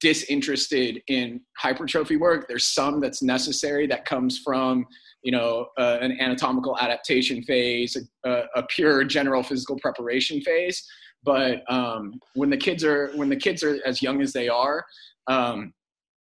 disinterested 0.00 1.02
in 1.08 1.40
hypertrophy 1.58 2.16
work. 2.16 2.46
There's 2.48 2.68
some 2.68 3.00
that's 3.00 3.22
necessary 3.22 3.86
that 3.88 4.04
comes 4.04 4.38
from 4.38 4.86
you 5.22 5.32
know 5.32 5.66
uh, 5.78 5.98
an 6.00 6.18
anatomical 6.20 6.78
adaptation 6.78 7.42
phase, 7.42 7.96
a, 8.24 8.44
a, 8.56 8.62
pure 8.68 9.04
general 9.04 9.42
physical 9.42 9.78
preparation 9.78 10.40
phase. 10.40 10.84
But 11.24 11.62
um, 11.68 12.18
when 12.34 12.50
the 12.50 12.56
kids 12.56 12.84
are 12.84 13.12
when 13.14 13.28
the 13.28 13.36
kids 13.36 13.62
are 13.62 13.78
as 13.86 14.02
young 14.02 14.20
as 14.20 14.32
they 14.32 14.48
are, 14.48 14.84
um, 15.28 15.72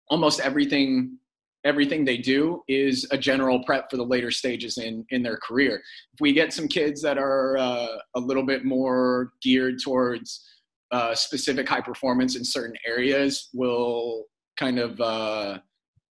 almost 0.09 0.39
everything 0.39 1.17
everything 1.63 2.03
they 2.03 2.17
do 2.17 2.63
is 2.67 3.07
a 3.11 3.17
general 3.17 3.63
prep 3.65 3.89
for 3.89 3.97
the 3.97 4.03
later 4.03 4.31
stages 4.31 4.77
in 4.77 5.05
in 5.09 5.23
their 5.23 5.37
career. 5.37 5.81
If 6.13 6.21
we 6.21 6.33
get 6.33 6.53
some 6.53 6.67
kids 6.67 7.01
that 7.01 7.17
are 7.17 7.57
uh, 7.57 7.97
a 8.15 8.19
little 8.19 8.45
bit 8.45 8.65
more 8.65 9.31
geared 9.41 9.79
towards 9.83 10.45
uh, 10.91 11.15
specific 11.15 11.67
high 11.67 11.81
performance 11.81 12.35
in 12.35 12.43
certain 12.43 12.75
areas 12.85 13.49
will 13.53 14.25
kind 14.57 14.77
of 14.77 14.99
uh, 14.99 15.57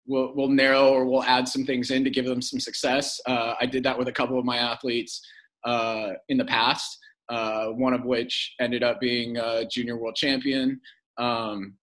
will 0.07 0.35
will 0.35 0.49
narrow 0.49 0.89
or 0.89 1.05
we'll 1.05 1.23
add 1.23 1.47
some 1.47 1.65
things 1.65 1.91
in 1.91 2.03
to 2.03 2.09
give 2.09 2.25
them 2.25 2.41
some 2.41 2.59
success. 2.59 3.19
Uh, 3.27 3.53
I 3.59 3.65
did 3.65 3.83
that 3.83 3.97
with 3.97 4.07
a 4.07 4.11
couple 4.11 4.37
of 4.39 4.45
my 4.45 4.57
athletes 4.57 5.21
uh, 5.65 6.11
in 6.29 6.37
the 6.37 6.45
past. 6.45 6.97
Uh, 7.29 7.67
one 7.67 7.93
of 7.93 8.03
which 8.03 8.53
ended 8.59 8.83
up 8.83 8.99
being 8.99 9.37
a 9.37 9.65
junior 9.65 9.95
world 9.97 10.15
champion. 10.15 10.79
Um, 11.17 11.77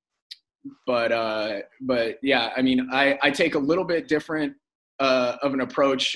but 0.86 1.12
uh, 1.12 1.60
but 1.80 2.18
yeah, 2.22 2.50
I 2.54 2.60
mean, 2.60 2.88
I, 2.92 3.18
I 3.22 3.30
take 3.30 3.54
a 3.54 3.58
little 3.58 3.84
bit 3.84 4.06
different 4.06 4.52
of 4.98 5.54
an 5.54 5.62
approach 5.62 6.14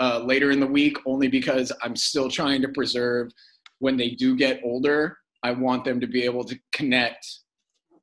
later 0.00 0.50
in 0.50 0.60
the 0.60 0.66
week, 0.66 0.98
only 1.06 1.28
because 1.28 1.72
I'm 1.82 1.96
still 1.96 2.28
trying 2.28 2.60
to 2.62 2.68
preserve 2.68 3.30
when 3.78 3.96
they 3.96 4.10
do 4.10 4.36
get 4.36 4.60
older 4.62 5.16
I 5.46 5.52
want 5.52 5.84
them 5.84 6.00
to 6.00 6.08
be 6.08 6.24
able 6.24 6.42
to 6.44 6.58
connect 6.72 7.24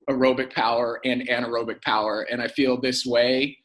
aerobic 0.10 0.54
power 0.54 1.02
and 1.04 1.28
anaerobic 1.28 1.82
power. 1.82 2.26
And 2.32 2.42
I 2.42 2.48
feel 2.48 2.80
this 2.80 3.06
way, 3.06 3.58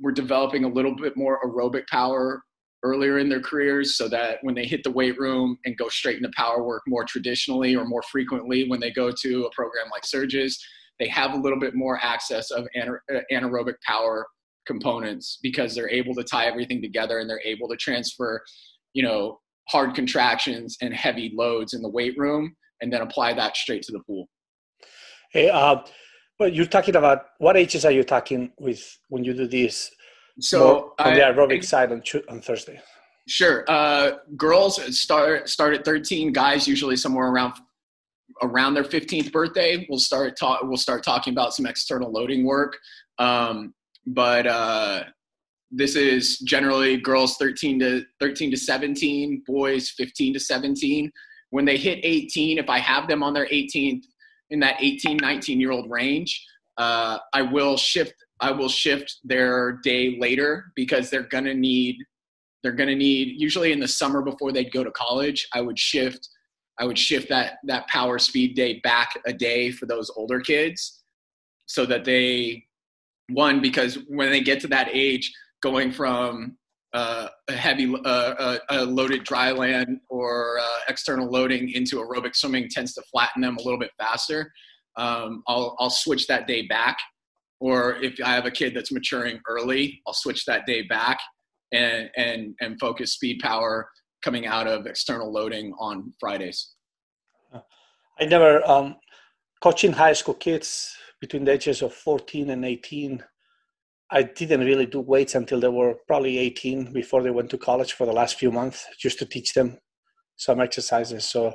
we're 0.00 0.12
developing 0.12 0.62
a 0.62 0.68
little 0.68 0.94
bit 0.94 1.16
more 1.16 1.40
aerobic 1.44 1.88
power 1.88 2.42
earlier 2.84 3.18
in 3.18 3.28
their 3.28 3.40
careers 3.40 3.96
so 3.96 4.08
that 4.08 4.38
when 4.42 4.54
they 4.54 4.64
hit 4.64 4.84
the 4.84 4.90
weight 4.92 5.18
room 5.18 5.58
and 5.64 5.76
go 5.76 5.88
straight 5.88 6.18
into 6.18 6.30
power 6.36 6.62
work 6.62 6.82
more 6.86 7.04
traditionally 7.04 7.74
or 7.74 7.84
more 7.84 8.02
frequently 8.02 8.68
when 8.68 8.78
they 8.78 8.92
go 8.92 9.10
to 9.10 9.44
a 9.46 9.50
program 9.50 9.86
like 9.90 10.04
Serge's, 10.04 10.64
they 11.00 11.08
have 11.08 11.32
a 11.32 11.36
little 11.36 11.58
bit 11.58 11.74
more 11.74 11.98
access 12.00 12.52
of 12.52 12.68
uh, 12.80 13.20
anaerobic 13.32 13.74
power 13.84 14.24
components 14.66 15.40
because 15.42 15.74
they're 15.74 15.90
able 15.90 16.14
to 16.14 16.22
tie 16.22 16.46
everything 16.46 16.80
together 16.80 17.18
and 17.18 17.28
they're 17.28 17.42
able 17.44 17.66
to 17.68 17.76
transfer, 17.76 18.40
you 18.92 19.02
know, 19.02 19.40
hard 19.68 19.94
contractions 19.94 20.76
and 20.80 20.94
heavy 20.94 21.32
loads 21.34 21.74
in 21.74 21.82
the 21.82 21.88
weight 21.88 22.16
room 22.16 22.54
and 22.80 22.92
then 22.92 23.02
apply 23.02 23.34
that 23.34 23.56
straight 23.56 23.82
to 23.82 23.92
the 23.92 24.00
pool. 24.00 24.28
Hey, 25.32 25.50
uh, 25.50 25.76
well, 26.38 26.48
you're 26.48 26.66
talking 26.66 26.96
about 26.96 27.26
what 27.38 27.56
ages 27.56 27.84
are 27.84 27.90
you 27.90 28.04
talking 28.04 28.52
with 28.58 28.80
when 29.08 29.24
you 29.24 29.34
do 29.34 29.46
this? 29.46 29.90
So 30.40 30.94
on 30.98 31.14
the 31.14 31.20
aerobic 31.20 31.58
I, 31.58 31.60
side 31.60 31.92
on, 31.92 32.02
on 32.28 32.40
Thursday. 32.40 32.80
Sure. 33.28 33.64
Uh, 33.68 34.12
girls 34.36 34.98
start 34.98 35.48
start 35.48 35.74
at 35.74 35.84
13. 35.84 36.32
Guys 36.32 36.66
usually 36.66 36.96
somewhere 36.96 37.28
around 37.28 37.54
around 38.42 38.74
their 38.74 38.84
15th 38.84 39.32
birthday. 39.32 39.86
We'll 39.88 39.98
start 39.98 40.38
talk. 40.38 40.60
We'll 40.62 40.76
start 40.76 41.02
talking 41.02 41.32
about 41.32 41.54
some 41.54 41.66
external 41.66 42.10
loading 42.10 42.44
work. 42.44 42.78
Um, 43.18 43.74
but 44.06 44.46
uh, 44.46 45.04
this 45.70 45.96
is 45.96 46.38
generally 46.38 46.96
girls 46.96 47.36
13 47.36 47.78
to 47.80 48.04
13 48.20 48.50
to 48.52 48.56
17, 48.56 49.42
boys 49.46 49.90
15 49.90 50.34
to 50.34 50.40
17. 50.40 51.10
When 51.50 51.64
they 51.64 51.76
hit 51.76 52.00
18, 52.02 52.58
if 52.58 52.68
I 52.68 52.78
have 52.78 53.08
them 53.08 53.22
on 53.22 53.32
their 53.32 53.46
18th 53.46 54.02
in 54.50 54.60
that 54.60 54.76
18, 54.80 55.16
19 55.16 55.60
year 55.60 55.72
old 55.72 55.90
range, 55.90 56.44
uh, 56.76 57.18
I 57.32 57.42
will 57.42 57.76
shift. 57.76 58.14
I 58.40 58.52
will 58.52 58.68
shift 58.68 59.18
their 59.24 59.80
day 59.82 60.16
later 60.20 60.72
because 60.76 61.10
they're 61.10 61.22
gonna 61.22 61.54
need. 61.54 61.96
They're 62.62 62.72
gonna 62.72 62.94
need 62.94 63.40
usually 63.40 63.72
in 63.72 63.80
the 63.80 63.88
summer 63.88 64.22
before 64.22 64.52
they 64.52 64.64
go 64.64 64.84
to 64.84 64.90
college. 64.92 65.48
I 65.52 65.60
would 65.60 65.78
shift. 65.78 66.28
I 66.78 66.84
would 66.84 66.98
shift 66.98 67.28
that 67.30 67.54
that 67.64 67.88
power 67.88 68.18
speed 68.18 68.54
day 68.54 68.80
back 68.84 69.18
a 69.26 69.32
day 69.32 69.72
for 69.72 69.86
those 69.86 70.10
older 70.14 70.40
kids, 70.40 71.02
so 71.66 71.84
that 71.86 72.04
they 72.04 72.64
one 73.30 73.60
because 73.60 73.98
when 74.08 74.30
they 74.30 74.40
get 74.40 74.60
to 74.60 74.68
that 74.68 74.88
age, 74.92 75.32
going 75.62 75.90
from 75.90 76.56
uh, 76.92 77.28
a 77.48 77.52
heavy 77.52 77.94
uh, 78.04 78.58
a, 78.70 78.78
a, 78.78 78.84
loaded 78.84 79.24
dry 79.24 79.52
land 79.52 80.00
or 80.08 80.58
uh, 80.58 80.78
external 80.88 81.30
loading 81.30 81.70
into 81.70 81.96
aerobic 81.96 82.34
swimming 82.34 82.68
tends 82.70 82.94
to 82.94 83.02
flatten 83.10 83.42
them 83.42 83.56
a 83.58 83.62
little 83.62 83.78
bit 83.78 83.90
faster. 83.98 84.52
Um, 84.96 85.42
I'll 85.46 85.76
I'll 85.78 85.90
switch 85.90 86.26
that 86.28 86.46
day 86.46 86.66
back, 86.66 86.98
or 87.60 87.96
if 87.96 88.18
I 88.24 88.30
have 88.30 88.46
a 88.46 88.50
kid 88.50 88.74
that's 88.74 88.90
maturing 88.90 89.40
early, 89.46 90.00
I'll 90.06 90.14
switch 90.14 90.44
that 90.46 90.66
day 90.66 90.82
back 90.82 91.18
and 91.72 92.10
and 92.16 92.54
and 92.60 92.80
focus 92.80 93.12
speed 93.12 93.40
power 93.42 93.88
coming 94.24 94.46
out 94.46 94.66
of 94.66 94.86
external 94.86 95.30
loading 95.30 95.74
on 95.78 96.12
Fridays. 96.18 96.74
I 98.20 98.24
never 98.24 98.68
um, 98.68 98.96
coaching 99.62 99.92
high 99.92 100.12
school 100.12 100.34
kids 100.34 100.96
between 101.20 101.44
the 101.44 101.52
ages 101.52 101.82
of 101.82 101.92
14 101.92 102.50
and 102.50 102.64
18 102.64 103.22
I 104.10 104.22
didn't 104.22 104.60
really 104.60 104.86
do 104.86 105.00
weights 105.00 105.34
until 105.34 105.60
they 105.60 105.68
were 105.68 105.96
probably 106.06 106.38
18 106.38 106.92
before 106.92 107.22
they 107.22 107.30
went 107.30 107.50
to 107.50 107.58
college 107.58 107.92
for 107.92 108.06
the 108.06 108.12
last 108.12 108.38
few 108.38 108.50
months, 108.50 108.86
just 108.98 109.18
to 109.18 109.26
teach 109.26 109.52
them 109.52 109.78
some 110.36 110.60
exercises. 110.60 111.24
So 111.26 111.54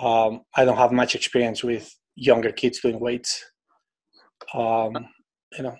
um, 0.00 0.42
I 0.54 0.64
don't 0.64 0.76
have 0.76 0.92
much 0.92 1.14
experience 1.14 1.64
with 1.64 1.92
younger 2.14 2.52
kids 2.52 2.80
doing 2.80 3.00
weights. 3.00 3.44
Um, 4.52 4.92
you 5.56 5.64
know, 5.64 5.76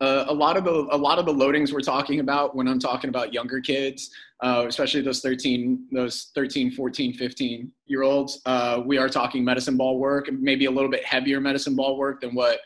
uh, 0.00 0.24
a 0.28 0.34
lot 0.34 0.56
of 0.56 0.64
the 0.64 0.88
a 0.90 0.96
lot 0.96 1.18
of 1.18 1.26
the 1.26 1.32
loadings 1.32 1.72
we're 1.72 1.80
talking 1.80 2.20
about 2.20 2.56
when 2.56 2.66
I'm 2.66 2.78
talking 2.78 3.10
about 3.10 3.34
younger 3.34 3.60
kids, 3.60 4.10
uh, 4.42 4.64
especially 4.66 5.02
those 5.02 5.20
13, 5.20 5.88
those 5.92 6.30
13, 6.34 6.72
14, 6.72 7.12
15 7.14 7.70
year 7.86 8.02
olds, 8.02 8.40
uh, 8.46 8.80
we 8.84 8.96
are 8.96 9.10
talking 9.10 9.44
medicine 9.44 9.76
ball 9.76 9.98
work, 9.98 10.30
maybe 10.32 10.64
a 10.64 10.70
little 10.70 10.90
bit 10.90 11.04
heavier 11.04 11.38
medicine 11.38 11.76
ball 11.76 11.98
work 11.98 12.22
than 12.22 12.34
what 12.34 12.60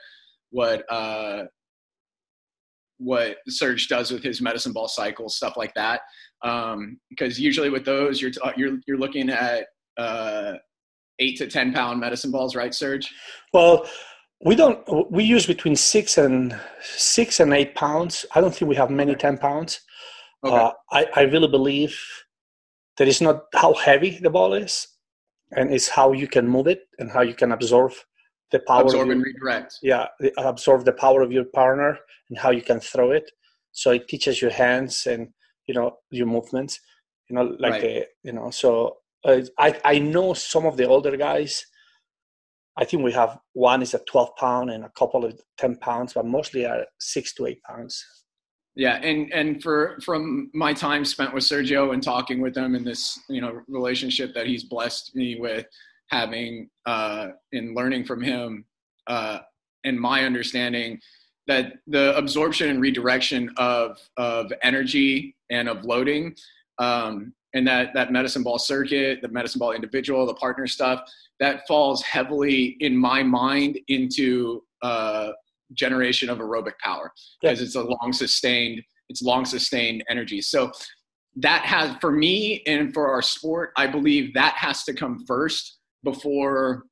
what 0.50 0.84
uh, 0.90 1.44
what 3.04 3.36
Serge 3.48 3.86
does 3.88 4.10
with 4.10 4.22
his 4.22 4.40
medicine 4.40 4.72
ball 4.72 4.88
cycles, 4.88 5.36
stuff 5.36 5.56
like 5.56 5.74
that. 5.74 6.00
Um, 6.42 6.98
because 7.10 7.38
usually 7.38 7.70
with 7.70 7.84
those, 7.84 8.20
you're 8.20 8.32
you're 8.56 8.78
you're 8.86 8.98
looking 8.98 9.30
at 9.30 9.66
uh, 9.96 10.54
eight 11.18 11.38
to 11.38 11.46
ten 11.46 11.72
pound 11.72 12.00
medicine 12.00 12.30
balls, 12.30 12.56
right, 12.56 12.74
Serge? 12.74 13.12
Well, 13.52 13.86
we 14.44 14.56
don't. 14.56 14.78
We 15.10 15.24
use 15.24 15.46
between 15.46 15.76
six 15.76 16.18
and 16.18 16.58
six 16.82 17.40
and 17.40 17.52
eight 17.52 17.74
pounds. 17.74 18.26
I 18.34 18.40
don't 18.40 18.54
think 18.54 18.68
we 18.68 18.76
have 18.76 18.90
many 18.90 19.14
ten 19.14 19.38
pounds. 19.38 19.80
Okay. 20.44 20.54
Uh, 20.54 20.72
I 20.90 21.06
I 21.14 21.22
really 21.22 21.48
believe 21.48 21.98
that 22.96 23.08
it's 23.08 23.20
not 23.20 23.44
how 23.54 23.74
heavy 23.74 24.18
the 24.18 24.30
ball 24.30 24.54
is, 24.54 24.88
and 25.52 25.72
it's 25.72 25.88
how 25.88 26.12
you 26.12 26.28
can 26.28 26.48
move 26.48 26.66
it 26.66 26.82
and 26.98 27.10
how 27.10 27.22
you 27.22 27.34
can 27.34 27.52
absorb 27.52 27.92
the 28.54 28.60
power 28.68 28.82
absorb 28.82 29.10
and 29.10 29.22
redirect. 29.22 29.78
Yeah 29.82 30.06
absorb 30.38 30.84
the 30.84 30.92
power 31.04 31.20
of 31.22 31.32
your 31.32 31.46
partner 31.60 31.98
and 32.28 32.38
how 32.38 32.50
you 32.58 32.62
can 32.62 32.80
throw 32.80 33.10
it. 33.10 33.26
So 33.72 33.90
it 33.90 34.06
teaches 34.06 34.40
your 34.40 34.52
hands 34.52 35.06
and 35.06 35.22
you 35.66 35.74
know 35.74 35.88
your 36.10 36.28
movements 36.36 36.78
you 37.28 37.34
know 37.36 37.56
like 37.58 37.72
right. 37.72 37.82
the 37.82 38.06
you 38.22 38.32
know 38.36 38.50
so 38.50 38.98
uh, 39.24 39.40
i 39.58 39.68
i 39.84 39.98
know 39.98 40.34
some 40.34 40.66
of 40.66 40.76
the 40.76 40.86
older 40.86 41.16
guys. 41.16 41.66
I 42.76 42.84
think 42.84 43.04
we 43.04 43.12
have 43.12 43.38
one 43.52 43.82
is 43.82 43.94
a 43.94 44.00
12 44.10 44.30
pound 44.36 44.70
and 44.70 44.84
a 44.84 44.92
couple 44.98 45.24
of 45.24 45.40
10 45.58 45.76
pounds 45.76 46.12
but 46.14 46.26
mostly 46.26 46.66
are 46.66 46.84
six 46.98 47.32
to 47.34 47.46
eight 47.46 47.62
pounds. 47.62 48.04
Yeah 48.74 48.96
and 48.96 49.32
and 49.32 49.62
for 49.62 49.98
from 50.04 50.50
my 50.54 50.72
time 50.74 51.04
spent 51.04 51.32
with 51.34 51.44
sergio 51.44 51.92
and 51.92 52.02
talking 52.02 52.40
with 52.40 52.56
him 52.56 52.74
in 52.74 52.84
this 52.84 53.02
you 53.28 53.40
know 53.40 53.52
relationship 53.68 54.34
that 54.34 54.46
he's 54.46 54.64
blessed 54.64 55.14
me 55.14 55.28
with 55.46 55.66
having 56.08 56.68
uh, 56.86 57.28
in 57.52 57.74
learning 57.74 58.04
from 58.04 58.22
him 58.22 58.64
uh, 59.06 59.38
and 59.84 59.98
my 59.98 60.24
understanding 60.24 61.00
that 61.46 61.74
the 61.86 62.16
absorption 62.16 62.70
and 62.70 62.80
redirection 62.80 63.50
of 63.56 63.98
of 64.16 64.52
energy 64.62 65.36
and 65.50 65.68
of 65.68 65.84
loading 65.84 66.34
um, 66.78 67.32
and 67.54 67.66
that 67.66 67.92
that 67.94 68.12
medicine 68.12 68.42
ball 68.42 68.58
circuit 68.58 69.20
the 69.22 69.28
medicine 69.28 69.58
ball 69.58 69.72
individual 69.72 70.26
the 70.26 70.34
partner 70.34 70.66
stuff 70.66 71.00
that 71.40 71.66
falls 71.66 72.02
heavily 72.02 72.76
in 72.80 72.96
my 72.96 73.22
mind 73.22 73.78
into 73.88 74.62
uh, 74.82 75.30
generation 75.72 76.30
of 76.30 76.38
aerobic 76.38 76.78
power 76.82 77.12
because 77.40 77.60
yeah. 77.60 77.66
it's 77.66 77.74
a 77.74 77.82
long 77.82 78.12
sustained 78.12 78.82
it's 79.08 79.22
long 79.22 79.44
sustained 79.44 80.02
energy 80.08 80.40
so 80.40 80.70
that 81.36 81.62
has 81.62 81.96
for 82.00 82.12
me 82.12 82.62
and 82.66 82.94
for 82.94 83.08
our 83.10 83.22
sport 83.22 83.70
i 83.76 83.86
believe 83.86 84.32
that 84.34 84.54
has 84.54 84.84
to 84.84 84.94
come 84.94 85.24
first 85.26 85.78
before 86.04 86.84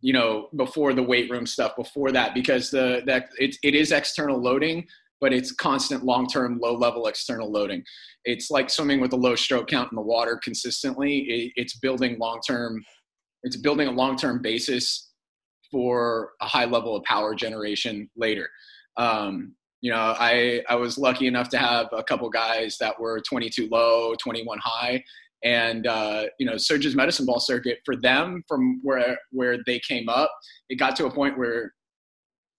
you 0.00 0.12
know 0.12 0.48
before 0.56 0.92
the 0.92 1.02
weight 1.02 1.30
room 1.30 1.46
stuff 1.46 1.76
before 1.76 2.10
that 2.12 2.34
because 2.34 2.70
the 2.70 3.02
that 3.06 3.28
it, 3.38 3.56
it 3.62 3.74
is 3.74 3.92
external 3.92 4.40
loading 4.40 4.86
but 5.20 5.32
it's 5.32 5.52
constant 5.52 6.04
long-term 6.04 6.58
low-level 6.60 7.06
external 7.06 7.50
loading. 7.50 7.82
It's 8.24 8.50
like 8.50 8.68
swimming 8.68 9.00
with 9.00 9.14
a 9.14 9.16
low 9.16 9.34
stroke 9.34 9.68
count 9.68 9.90
in 9.90 9.96
the 9.96 10.02
water 10.02 10.38
consistently. 10.42 11.20
It, 11.20 11.52
it's 11.56 11.78
building 11.78 12.18
long-term 12.18 12.82
it's 13.42 13.56
building 13.56 13.88
a 13.88 13.92
long-term 13.92 14.42
basis 14.42 15.12
for 15.70 16.32
a 16.40 16.46
high 16.46 16.64
level 16.64 16.96
of 16.96 17.04
power 17.04 17.34
generation 17.34 18.10
later. 18.16 18.48
Um, 18.96 19.54
you 19.82 19.92
know 19.92 20.14
i 20.18 20.62
i 20.70 20.74
was 20.74 20.96
lucky 20.96 21.26
enough 21.26 21.50
to 21.50 21.58
have 21.58 21.88
a 21.92 22.02
couple 22.02 22.28
guys 22.30 22.78
that 22.80 22.98
were 22.98 23.20
22 23.20 23.68
low 23.70 24.14
21 24.14 24.58
high 24.58 25.04
and 25.46 25.86
uh, 25.86 26.24
you 26.38 26.44
know 26.44 26.56
Serge's 26.56 26.96
medicine 26.96 27.24
ball 27.24 27.40
circuit 27.40 27.78
for 27.84 27.96
them 27.96 28.42
from 28.48 28.80
where 28.82 29.16
where 29.30 29.58
they 29.64 29.80
came 29.80 30.08
up 30.08 30.30
it 30.68 30.76
got 30.76 30.96
to 30.96 31.06
a 31.06 31.10
point 31.10 31.38
where 31.38 31.72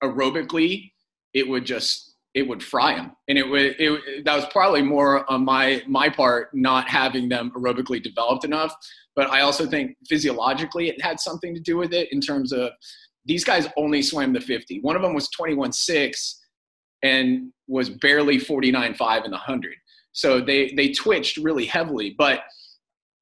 aerobically 0.03 0.91
it 1.33 1.47
would 1.47 1.65
just 1.65 2.15
it 2.33 2.47
would 2.47 2.63
fry 2.63 2.95
them 2.95 3.11
and 3.27 3.37
it 3.37 3.47
would 3.47 3.75
it, 3.77 4.23
that 4.25 4.35
was 4.35 4.45
probably 4.47 4.81
more 4.81 5.29
on 5.29 5.43
my 5.43 5.83
my 5.87 6.07
part 6.07 6.49
not 6.53 6.87
having 6.87 7.27
them 7.27 7.51
aerobically 7.55 8.01
developed 8.01 8.45
enough. 8.45 8.73
But 9.15 9.29
i 9.31 9.41
also 9.41 9.65
think 9.65 9.97
physiologically 10.07 10.89
it 10.89 11.01
had 11.01 11.19
something 11.19 11.53
to 11.55 11.59
do 11.59 11.75
with 11.75 11.93
it 11.93 12.11
in 12.13 12.21
terms 12.21 12.53
of 12.53 12.71
these 13.25 13.43
guys 13.43 13.67
only 13.75 14.01
swam 14.01 14.31
the 14.31 14.39
50 14.39 14.79
one 14.81 14.95
of 14.95 15.01
them 15.01 15.13
was 15.13 15.27
21.6 15.37 16.35
and 17.03 17.51
was 17.67 17.89
barely 17.89 18.37
49.5 18.37 19.25
in 19.25 19.31
the 19.31 19.37
100 19.37 19.73
so 20.17 20.41
they 20.41 20.73
they 20.75 20.89
twitched 20.89 21.37
really 21.37 21.65
heavily. 21.65 22.15
But 22.17 22.41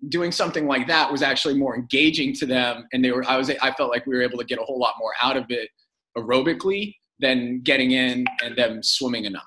doing 0.10 0.32
something 0.32 0.68
like 0.68 0.88
that 0.88 1.12
was 1.12 1.22
actually 1.22 1.54
more 1.56 1.76
engaging 1.76 2.34
to 2.34 2.46
them 2.46 2.86
and 2.94 3.04
they 3.04 3.12
were 3.12 3.24
i 3.30 3.38
was 3.38 3.50
i 3.50 3.72
felt 3.72 3.90
like 3.90 4.06
we 4.06 4.14
were 4.16 4.22
able 4.22 4.38
to 4.38 4.44
get 4.44 4.60
a 4.60 4.64
whole 4.64 4.78
lot 4.78 4.94
more 5.00 5.14
out 5.22 5.38
of 5.38 5.46
it 5.50 5.70
aerobically 6.18 6.94
than 7.20 7.62
getting 7.62 7.92
in 7.92 8.26
and 8.44 8.56
them 8.56 8.84
swimming 8.84 9.26
enough. 9.26 9.44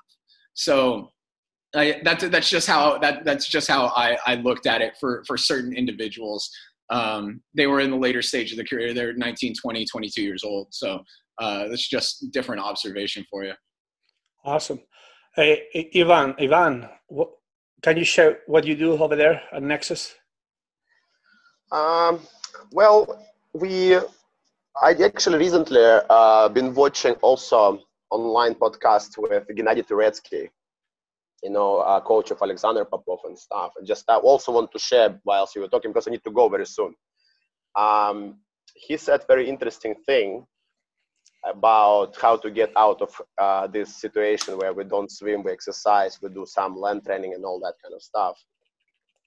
So 0.53 1.11
I, 1.75 2.01
that's 2.03 2.27
that's 2.29 2.49
just 2.49 2.67
how 2.67 2.97
that 2.99 3.23
that's 3.25 3.47
just 3.47 3.67
how 3.67 3.87
I, 3.87 4.17
I 4.25 4.35
looked 4.35 4.65
at 4.65 4.81
it 4.81 4.97
for 4.99 5.23
for 5.27 5.37
certain 5.37 5.73
individuals. 5.73 6.49
Um, 6.89 7.41
they 7.55 7.67
were 7.67 7.79
in 7.79 7.91
the 7.91 7.97
later 7.97 8.21
stage 8.21 8.51
of 8.51 8.57
the 8.57 8.65
career. 8.65 8.93
They're 8.93 9.13
19 9.13 9.53
20 9.61 9.85
22 9.85 10.21
years 10.23 10.43
old. 10.43 10.67
So 10.71 11.03
uh, 11.37 11.67
that's 11.67 11.87
just 11.87 12.31
different 12.31 12.61
observation 12.61 13.23
for 13.29 13.43
you. 13.43 13.53
Awesome. 14.43 14.79
Hey, 15.35 15.91
Ivan, 15.95 16.33
Ivan, 16.39 16.89
what, 17.07 17.29
can 17.83 17.97
you 17.97 18.03
share 18.03 18.39
what 18.47 18.65
you 18.65 18.75
do 18.75 18.93
over 18.93 19.15
there 19.15 19.43
at 19.53 19.61
Nexus? 19.61 20.15
Um, 21.71 22.21
well, 22.71 23.23
we, 23.53 23.95
I 23.95 24.93
actually 25.03 25.37
recently 25.37 25.83
uh, 26.09 26.49
been 26.49 26.73
watching 26.73 27.13
also 27.21 27.81
online 28.09 28.55
podcast 28.55 29.17
with 29.17 29.47
Gennadi 29.55 29.85
Touretski, 29.87 30.49
you 31.43 31.49
know, 31.51 31.77
uh, 31.77 31.99
coach 32.01 32.31
of 32.31 32.41
Alexander 32.41 32.85
Popov 32.85 33.19
and 33.25 33.37
stuff. 33.37 33.73
And 33.77 33.85
just 33.85 34.09
I 34.09 34.15
also 34.15 34.51
want 34.51 34.71
to 34.71 34.79
share 34.79 35.19
whilst 35.23 35.55
you 35.55 35.61
were 35.61 35.67
talking 35.67 35.91
because 35.91 36.07
I 36.07 36.11
need 36.11 36.23
to 36.23 36.31
go 36.31 36.49
very 36.49 36.65
soon. 36.65 36.95
Um, 37.75 38.39
he 38.75 38.97
said 38.97 39.25
very 39.27 39.47
interesting 39.47 39.93
thing 40.05 40.45
about 41.45 42.17
how 42.19 42.35
to 42.35 42.49
get 42.49 42.71
out 42.75 43.01
of 43.01 43.21
uh, 43.37 43.67
this 43.67 43.95
situation 43.95 44.57
where 44.57 44.73
we 44.73 44.83
don't 44.83 45.11
swim, 45.11 45.43
we 45.43 45.51
exercise, 45.51 46.19
we 46.21 46.29
do 46.29 46.45
some 46.45 46.75
land 46.75 47.05
training 47.05 47.33
and 47.33 47.45
all 47.45 47.59
that 47.59 47.75
kind 47.81 47.93
of 47.93 48.01
stuff. 48.01 48.37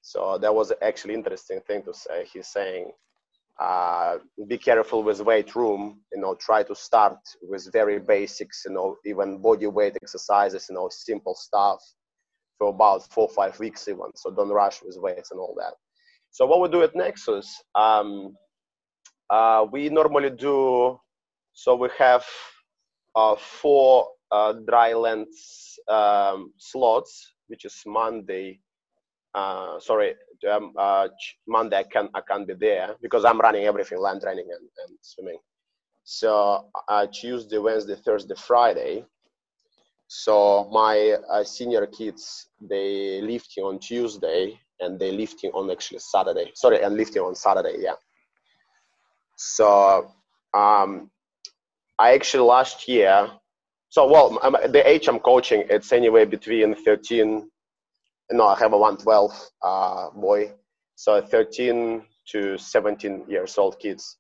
So 0.02 0.38
that 0.38 0.54
was 0.54 0.73
actually 0.82 1.14
interesting 1.14 1.61
thing 1.62 1.82
to 1.85 1.94
say. 1.94 2.26
He's 2.32 2.49
saying, 2.49 2.92
uh, 3.61 4.18
be 4.49 4.59
careful 4.59 5.02
with 5.04 5.21
weight 5.21 5.54
room. 5.56 6.00
You 6.12 6.21
know, 6.21 6.35
try 6.37 6.64
to 6.64 6.75
start 6.75 7.18
with 7.42 7.73
very 7.73 7.99
basics. 8.00 8.64
You 8.66 8.75
know, 8.75 8.97
even 9.06 9.40
body 9.42 9.66
weight 9.68 9.97
exercises. 10.02 10.66
You 10.71 10.76
know, 10.76 10.88
simple 10.90 11.35
stuff 11.37 11.82
for 12.59 12.68
about 12.71 13.04
four 13.12 13.28
five 13.28 13.59
weeks 13.61 13.88
even. 13.88 14.11
So 14.16 14.30
don't 14.30 14.50
rush 14.50 14.82
with 14.82 14.97
weights 14.99 15.30
and 15.32 15.40
all 15.40 15.54
that. 15.59 15.75
So 16.30 16.47
what 16.47 16.61
we 16.62 16.68
do 16.68 16.82
at 16.82 16.97
Nexus, 16.97 17.62
um, 17.75 18.37
uh, 19.30 19.66
we 19.71 19.88
normally 19.90 20.30
do 20.30 20.99
so 21.54 21.76
we 21.76 21.88
have 21.99 22.25
uh, 23.14 23.37
four 23.37 24.09
uh, 24.30 24.54
dry 24.66 24.94
land 24.94 25.26
um, 25.88 26.52
slots, 26.59 27.35
which 27.49 27.64
is 27.64 27.82
Monday. 27.87 28.61
Uh, 29.35 29.81
sorry, 29.81 30.15
um, 30.51 30.73
uh, 30.77 31.09
Monday 31.47 31.79
I 31.79 31.83
can 31.85 32.09
I 32.15 32.21
can't 32.21 32.47
be 32.47 32.55
there 32.55 32.97
because 33.01 33.25
I'm 33.25 33.41
running 33.41 33.65
everything 33.65 33.99
land 33.99 34.21
training 34.21 34.47
and, 34.51 34.69
and 34.89 34.99
swimming. 35.01 35.39
So 36.05 36.67
uh, 36.89 37.07
Tuesday, 37.07 37.59
Wednesday, 37.59 37.95
Thursday, 37.95 38.35
Friday. 38.37 39.05
So 40.09 40.69
my 40.71 41.17
uh, 41.31 41.45
senior 41.45 41.87
kids 41.87 42.49
they 42.61 43.23
lifting 43.23 43.65
on 43.65 43.79
Tuesday 43.79 44.59
and 44.81 44.99
they 44.99 45.12
lifting 45.12 45.51
on 45.53 45.71
actually 45.71 46.01
Saturday. 46.01 46.51
Sorry, 46.55 46.83
and 46.83 46.97
lifting 46.97 47.23
on 47.23 47.35
Saturday. 47.35 47.77
Yeah. 47.79 47.95
So 49.37 50.12
um, 50.53 51.11
I 51.99 52.15
actually 52.15 52.47
last 52.47 52.89
year, 52.89 53.31
so 53.89 54.11
well, 54.11 54.39
the 54.69 54.83
age 54.87 55.09
I'm 55.09 55.21
coaching, 55.21 55.65
it's 55.71 55.93
anywhere 55.93 56.27
between 56.27 56.75
13, 56.75 57.49
no, 58.31 58.47
I 58.47 58.59
have 58.59 58.73
a 58.73 58.79
112 58.79 59.33
uh, 59.62 60.11
boy, 60.11 60.52
so 60.95 61.21
13 61.21 62.05
to 62.31 62.59
17 62.59 63.25
years 63.29 63.59
old 63.59 63.79
kids. 63.79 64.19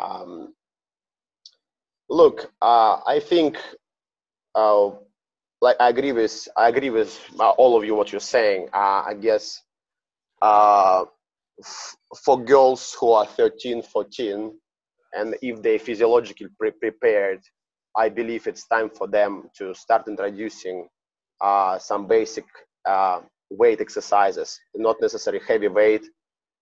Um, 0.00 0.54
look, 2.08 2.52
uh, 2.60 3.00
I 3.06 3.20
think, 3.20 3.58
uh, 4.54 4.90
like 5.60 5.76
I 5.80 5.88
agree 5.90 6.12
with, 6.12 6.48
I 6.56 6.68
agree 6.68 6.90
with 6.90 7.18
uh, 7.38 7.50
all 7.50 7.76
of 7.76 7.84
you 7.84 7.94
what 7.94 8.12
you're 8.12 8.20
saying. 8.20 8.68
Uh, 8.72 9.02
I 9.06 9.14
guess 9.20 9.62
uh, 10.42 11.04
f- 11.60 11.96
for 12.24 12.42
girls 12.42 12.96
who 12.98 13.12
are 13.12 13.26
13, 13.26 13.82
14, 13.82 14.52
and 15.12 15.36
if 15.42 15.62
they 15.62 15.78
physiologically 15.78 16.48
pre- 16.58 16.70
prepared 16.72 17.40
i 17.96 18.08
believe 18.08 18.46
it's 18.46 18.66
time 18.68 18.88
for 18.88 19.08
them 19.08 19.50
to 19.56 19.74
start 19.74 20.06
introducing 20.06 20.86
some 21.78 22.06
basic 22.06 22.44
uh, 22.86 23.20
weight 23.50 23.80
exercises 23.80 24.58
not 24.74 24.96
necessarily 25.00 25.42
heavy 25.46 25.68
weight 25.68 26.04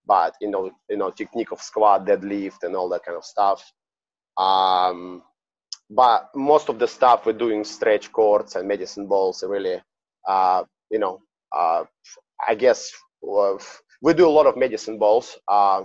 but 0.07 0.35
you 0.40 0.51
know 0.51 0.71
you 0.88 0.97
know 0.97 1.11
technique 1.11 1.53
of 1.53 1.61
squat 1.61 2.07
deadlift 2.07 2.62
and 2.62 2.75
all 2.75 2.88
that 2.88 3.05
kind 3.05 3.16
of 3.16 3.25
stuff 3.25 3.73
um, 4.37 5.23
but 5.90 6.31
most 6.35 6.69
of 6.69 6.79
the 6.79 6.88
stuff 6.88 7.27
we're 7.27 7.33
doing 7.33 7.64
stretch 7.64 8.11
cords 8.12 8.57
and 8.57 8.66
medicine 8.66 9.07
balls 9.07 9.45
really 9.47 9.81
uh, 10.29 10.62
you 10.90 10.99
know 10.99 11.21
uh, 11.57 11.85
i 12.47 12.55
guess 12.55 12.92
we 14.01 14.14
do 14.14 14.29
a 14.29 14.31
lot 14.38 14.47
of 14.47 14.57
medicine 14.57 14.99
balls 14.99 15.37
uh, 15.49 15.83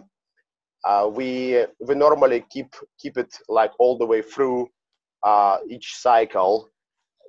uh, 0.85 1.09
we 1.11 1.65
we 1.79 1.95
normally 1.95 2.45
keep 2.49 2.73
keep 2.99 3.17
it 3.17 3.33
like 3.47 3.71
all 3.79 3.97
the 3.97 4.05
way 4.05 4.21
through 4.21 4.67
uh, 5.23 5.57
each 5.69 5.95
cycle. 5.95 6.69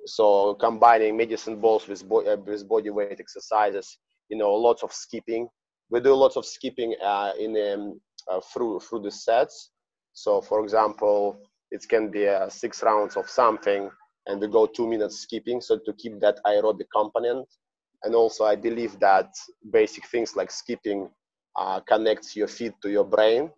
So 0.05 0.55
combining 0.55 1.17
medicine 1.17 1.59
balls 1.59 1.87
with, 1.87 2.07
bo- 2.07 2.25
uh, 2.25 2.37
with 2.37 2.67
body 2.67 2.89
weight 2.91 3.13
exercises, 3.13 3.97
you 4.29 4.31
know, 4.37 4.45
lots 4.53 4.83
of 4.83 4.91
skipping. 4.91 5.47
We 5.89 5.99
do 5.99 6.13
lots 6.13 6.35
of 6.35 6.45
skipping 6.45 6.95
uh, 7.03 7.33
in 7.39 7.55
um, 7.73 7.99
uh, 8.29 8.41
through 8.41 8.79
through 8.81 9.01
the 9.01 9.11
sets. 9.11 9.71
So, 10.13 10.41
for 10.41 10.63
example, 10.63 11.37
it 11.71 11.85
can 11.89 12.09
be 12.11 12.27
uh, 12.27 12.49
six 12.49 12.83
rounds 12.83 13.17
of 13.17 13.29
something, 13.29 13.89
and 14.27 14.41
we 14.41 14.47
go 14.47 14.65
two 14.65 14.87
minutes 14.87 15.19
skipping. 15.19 15.61
So 15.61 15.79
to 15.85 15.93
keep 15.93 16.19
that 16.21 16.39
aerobic 16.45 16.87
component, 16.95 17.47
and 18.03 18.15
also 18.15 18.45
I 18.45 18.55
believe 18.55 18.99
that 18.99 19.29
basic 19.71 20.07
things 20.07 20.35
like 20.35 20.51
skipping 20.51 21.09
uh, 21.55 21.79
connects 21.81 22.35
your 22.35 22.47
feet 22.47 22.73
to 22.81 22.89
your 22.89 23.05
brain. 23.05 23.51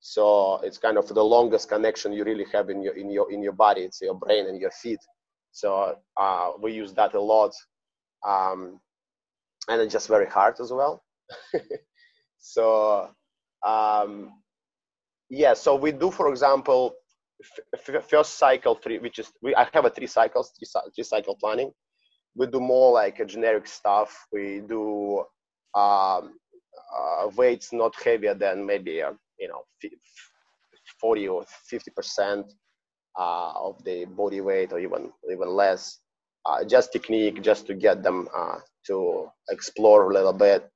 So 0.00 0.56
it's 0.62 0.78
kind 0.78 0.98
of 0.98 1.08
the 1.08 1.24
longest 1.24 1.68
connection 1.68 2.12
you 2.12 2.24
really 2.24 2.46
have 2.52 2.70
in 2.70 2.82
your 2.82 2.94
in 2.94 3.10
your 3.10 3.30
in 3.32 3.42
your 3.42 3.52
body. 3.54 3.82
It's 3.82 4.00
your 4.02 4.14
brain 4.14 4.46
and 4.46 4.60
your 4.60 4.70
feet. 4.70 4.98
So 5.54 5.96
uh, 6.16 6.50
we 6.60 6.72
use 6.72 6.92
that 6.94 7.14
a 7.14 7.20
lot, 7.20 7.54
um, 8.26 8.80
and 9.68 9.80
it's 9.80 9.92
just 9.92 10.08
very 10.08 10.26
hard 10.26 10.56
as 10.60 10.72
well. 10.72 11.04
so 12.38 13.08
um, 13.64 14.32
yeah, 15.30 15.54
so 15.54 15.76
we 15.76 15.92
do, 15.92 16.10
for 16.10 16.28
example, 16.28 16.94
f- 17.76 18.04
first 18.10 18.36
cycle 18.38 18.74
three, 18.74 18.98
which 18.98 19.20
is 19.20 19.30
we 19.42 19.54
I 19.54 19.68
have 19.72 19.84
a 19.84 19.90
three 19.90 20.08
cycles, 20.08 20.52
three, 20.58 20.68
three 20.94 21.04
cycle 21.04 21.36
planning. 21.36 21.70
We 22.36 22.48
do 22.48 22.58
more 22.60 22.92
like 22.92 23.20
a 23.20 23.24
generic 23.24 23.68
stuff. 23.68 24.26
We 24.32 24.60
do 24.66 25.20
um, 25.76 26.34
uh, 26.96 27.28
weights 27.36 27.72
not 27.72 27.94
heavier 28.04 28.34
than 28.34 28.66
maybe 28.66 29.02
uh, 29.02 29.12
you 29.38 29.48
know 29.48 29.62
40 31.00 31.28
or 31.28 31.44
50 31.68 31.90
percent 31.92 32.52
uh, 33.18 33.52
of 33.56 33.82
the 33.84 34.04
body 34.06 34.40
weight 34.40 34.72
or 34.72 34.78
even 34.78 35.12
even 35.30 35.48
less 35.48 36.00
uh, 36.46 36.64
just 36.64 36.92
technique 36.92 37.42
just 37.42 37.66
to 37.66 37.74
get 37.74 38.02
them 38.02 38.28
uh, 38.36 38.58
to 38.86 39.28
explore 39.50 40.10
a 40.10 40.14
little 40.14 40.32
bit 40.32 40.70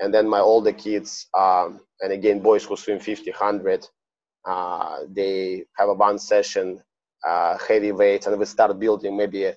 and 0.00 0.12
then 0.12 0.28
my 0.28 0.40
older 0.40 0.72
kids 0.72 1.26
um, 1.36 1.80
and 2.00 2.12
again 2.12 2.40
boys 2.40 2.64
who 2.64 2.76
swim 2.76 2.98
50 2.98 3.30
100 3.30 3.86
uh, 4.46 4.98
they 5.08 5.64
have 5.76 5.88
a 5.88 5.94
one 5.94 6.18
session 6.18 6.80
heavy 7.68 7.92
weights 7.92 8.26
and 8.26 8.38
we 8.38 8.44
start 8.44 8.78
building 8.78 9.16
maybe 9.16 9.50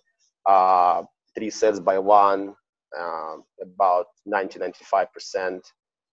three 1.35 1.49
sets 1.49 1.79
by 1.79 1.97
one 1.97 2.55
about 3.61 4.05
90 4.25 4.59
95 4.59 5.13
percent 5.13 5.67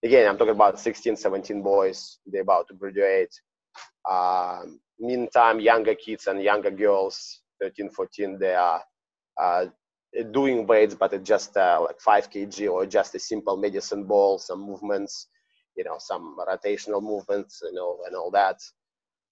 again, 0.05 0.29
I'm 0.29 0.37
talking 0.37 0.55
about 0.55 0.79
16, 0.79 1.17
17 1.17 1.63
boys. 1.63 2.19
They're 2.27 2.43
about 2.43 2.69
to 2.69 2.75
graduate. 2.75 3.35
Um, 4.11 4.81
meantime, 4.99 5.61
younger 5.61 5.95
kids 5.95 6.27
and 6.27 6.43
younger 6.43 6.71
girls, 6.71 7.41
13, 7.61 7.91
14, 7.91 8.39
they 8.39 8.55
are 8.55 8.83
uh, 9.41 9.67
doing 10.31 10.67
weights, 10.67 10.95
but 10.95 11.13
it's 11.13 11.29
just 11.29 11.57
uh, 11.57 11.81
like 11.81 12.01
5 12.01 12.31
kg 12.31 12.71
or 12.71 12.87
just 12.87 13.15
a 13.15 13.19
simple 13.19 13.57
medicine 13.57 14.05
ball, 14.05 14.39
some 14.39 14.61
movements, 14.61 15.29
you 15.77 15.85
know, 15.85 15.97
some 15.99 16.37
rotational 16.39 17.03
movements, 17.03 17.61
you 17.63 17.73
know, 17.75 17.99
and 18.07 18.15
all 18.15 18.31
that. 18.31 18.61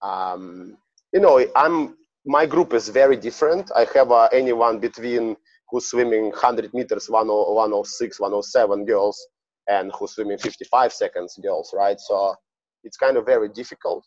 Um, 0.01 0.77
you 1.13 1.19
know, 1.21 1.45
I'm 1.55 1.95
my 2.25 2.45
group 2.45 2.73
is 2.73 2.87
very 2.89 3.17
different. 3.17 3.71
I 3.75 3.85
have 3.95 4.11
uh, 4.11 4.29
anyone 4.31 4.79
between 4.79 5.35
who's 5.69 5.87
swimming 5.89 6.29
100 6.29 6.73
meters, 6.73 7.09
106, 7.09 8.19
107 8.19 8.85
girls, 8.85 9.27
and 9.67 9.91
who's 9.93 10.11
swimming 10.11 10.37
55 10.37 10.93
seconds 10.93 11.37
girls, 11.43 11.73
right? 11.75 11.99
So 11.99 12.35
it's 12.83 12.97
kind 12.97 13.17
of 13.17 13.25
very 13.25 13.49
difficult. 13.49 14.05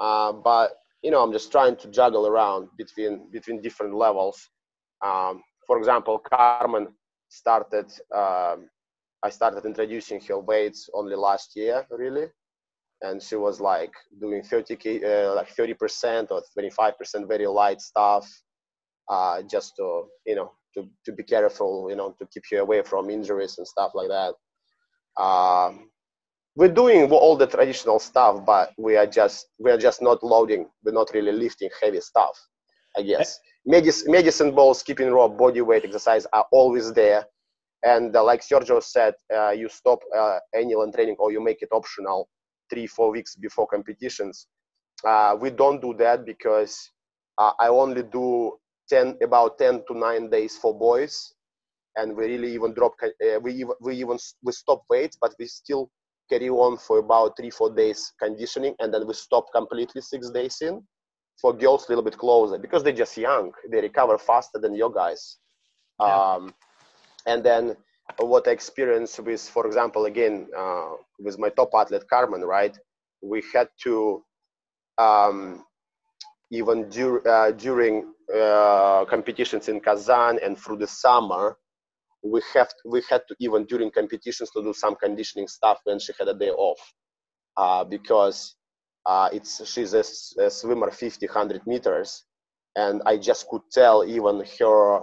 Uh, 0.00 0.32
but 0.32 0.72
you 1.02 1.10
know, 1.10 1.22
I'm 1.22 1.32
just 1.32 1.52
trying 1.52 1.76
to 1.76 1.88
juggle 1.90 2.26
around 2.26 2.68
between 2.78 3.30
between 3.32 3.62
different 3.62 3.94
levels. 3.94 4.48
Um, 5.04 5.42
for 5.66 5.78
example, 5.78 6.18
Carmen 6.18 6.88
started. 7.28 7.86
Um, 8.14 8.68
I 9.22 9.30
started 9.30 9.66
introducing 9.66 10.20
her 10.28 10.38
weights 10.38 10.88
only 10.94 11.16
last 11.16 11.52
year, 11.56 11.86
really, 11.90 12.28
and 13.02 13.22
she 13.22 13.36
was 13.36 13.60
like 13.60 13.92
doing 14.20 14.42
30 14.42 15.04
uh, 15.04 15.34
like 15.34 15.50
30 15.50 15.74
percent 15.74 16.28
or 16.30 16.42
25 16.54 16.98
percent 16.98 17.28
very 17.28 17.46
light 17.46 17.80
stuff, 17.80 18.28
uh, 19.10 19.42
just 19.42 19.76
to 19.76 20.04
you 20.26 20.36
know 20.36 20.52
to 20.74 20.88
to 21.06 21.12
be 21.12 21.22
careful, 21.22 21.88
you 21.90 21.96
know, 21.96 22.14
to 22.18 22.26
keep 22.32 22.44
you 22.52 22.60
away 22.60 22.82
from 22.82 23.10
injuries 23.10 23.58
and 23.58 23.66
stuff 23.66 23.92
like 23.94 24.08
that. 24.08 24.34
Um, 25.22 25.90
we're 26.56 26.68
doing 26.74 27.10
all 27.10 27.36
the 27.36 27.46
traditional 27.46 27.98
stuff, 27.98 28.44
but 28.46 28.72
we 28.78 28.96
are 28.96 29.06
just 29.06 29.48
we 29.58 29.70
are 29.70 29.78
just 29.78 30.02
not 30.02 30.22
loading. 30.22 30.68
We're 30.84 30.92
not 30.92 31.10
really 31.14 31.32
lifting 31.32 31.70
heavy 31.82 32.00
stuff, 32.00 32.38
I 32.96 33.02
guess. 33.02 33.38
medicine, 33.66 34.12
medicine 34.12 34.54
ball, 34.54 34.74
skipping 34.74 35.10
rope, 35.12 35.38
body 35.38 35.60
weight 35.62 35.84
exercise 35.84 36.26
are 36.32 36.46
always 36.52 36.92
there. 36.92 37.26
And 37.84 38.14
uh, 38.16 38.24
like 38.24 38.42
Sergio 38.42 38.82
said, 38.82 39.14
uh, 39.34 39.50
you 39.50 39.68
stop 39.68 40.00
uh, 40.16 40.38
annual 40.54 40.90
training 40.92 41.16
or 41.18 41.32
you 41.32 41.42
make 41.42 41.62
it 41.62 41.70
optional 41.72 42.28
three, 42.70 42.86
four 42.86 43.10
weeks 43.10 43.36
before 43.36 43.66
competitions. 43.66 44.46
Uh, 45.06 45.36
we 45.40 45.50
don't 45.50 45.80
do 45.80 45.94
that 45.94 46.26
because 46.26 46.90
uh, 47.38 47.52
I 47.58 47.68
only 47.68 48.02
do 48.02 48.58
10, 48.90 49.18
about 49.22 49.58
10 49.58 49.84
to 49.88 49.98
9 49.98 50.30
days 50.30 50.56
for 50.58 50.78
boys. 50.78 51.34
And 51.96 52.16
we 52.16 52.26
really 52.26 52.54
even 52.54 52.74
drop, 52.74 52.92
uh, 53.02 53.40
we, 53.40 53.54
even, 53.54 53.72
we 53.80 53.96
even 53.96 54.18
we 54.42 54.52
stop 54.52 54.84
weight, 54.90 55.16
but 55.20 55.34
we 55.38 55.46
still 55.46 55.90
carry 56.30 56.48
on 56.48 56.78
for 56.78 56.98
about 56.98 57.36
three, 57.36 57.50
four 57.50 57.70
days 57.74 58.12
conditioning. 58.22 58.74
And 58.78 58.92
then 58.92 59.06
we 59.06 59.14
stop 59.14 59.46
completely 59.54 60.00
six 60.00 60.30
days 60.30 60.58
in 60.60 60.82
for 61.40 61.52
girls 61.52 61.86
a 61.86 61.90
little 61.90 62.04
bit 62.04 62.18
closer 62.18 62.58
because 62.58 62.82
they're 62.82 62.92
just 62.92 63.16
young. 63.16 63.52
They 63.70 63.80
recover 63.80 64.16
faster 64.18 64.58
than 64.58 64.74
your 64.74 64.92
guys. 64.92 65.38
Yeah. 66.00 66.06
Um, 66.06 66.54
and 67.26 67.44
then 67.44 67.76
what 68.18 68.48
I 68.48 68.52
experienced 68.52 69.20
with, 69.20 69.40
for 69.40 69.66
example, 69.66 70.06
again, 70.06 70.48
uh, 70.56 70.92
with 71.18 71.38
my 71.38 71.50
top 71.50 71.70
athlete 71.74 72.08
Carmen, 72.08 72.42
right? 72.42 72.76
We 73.22 73.42
had 73.54 73.68
to 73.84 74.24
um, 74.98 75.64
even 76.50 76.88
dur- 76.90 77.26
uh, 77.28 77.52
during 77.52 78.12
uh, 78.34 79.04
competitions 79.06 79.68
in 79.68 79.80
Kazan 79.80 80.38
and 80.42 80.58
through 80.58 80.78
the 80.78 80.86
summer, 80.86 81.56
we 82.22 82.42
have 82.54 82.68
we 82.84 83.02
had 83.08 83.22
to 83.28 83.36
even 83.40 83.64
during 83.64 83.90
competitions 83.90 84.50
to 84.50 84.62
do 84.62 84.72
some 84.74 84.96
conditioning 84.96 85.48
stuff 85.48 85.78
when 85.84 85.98
she 85.98 86.12
had 86.18 86.28
a 86.28 86.34
day 86.34 86.50
off, 86.50 86.80
uh, 87.56 87.84
because 87.84 88.56
uh, 89.06 89.28
it's 89.32 89.66
she's 89.70 89.94
a, 89.94 90.04
a 90.44 90.50
swimmer 90.50 90.90
50, 90.90 91.26
100 91.26 91.66
meters, 91.66 92.24
and 92.76 93.02
I 93.06 93.16
just 93.16 93.48
could 93.48 93.62
tell 93.72 94.04
even 94.04 94.44
her 94.58 95.00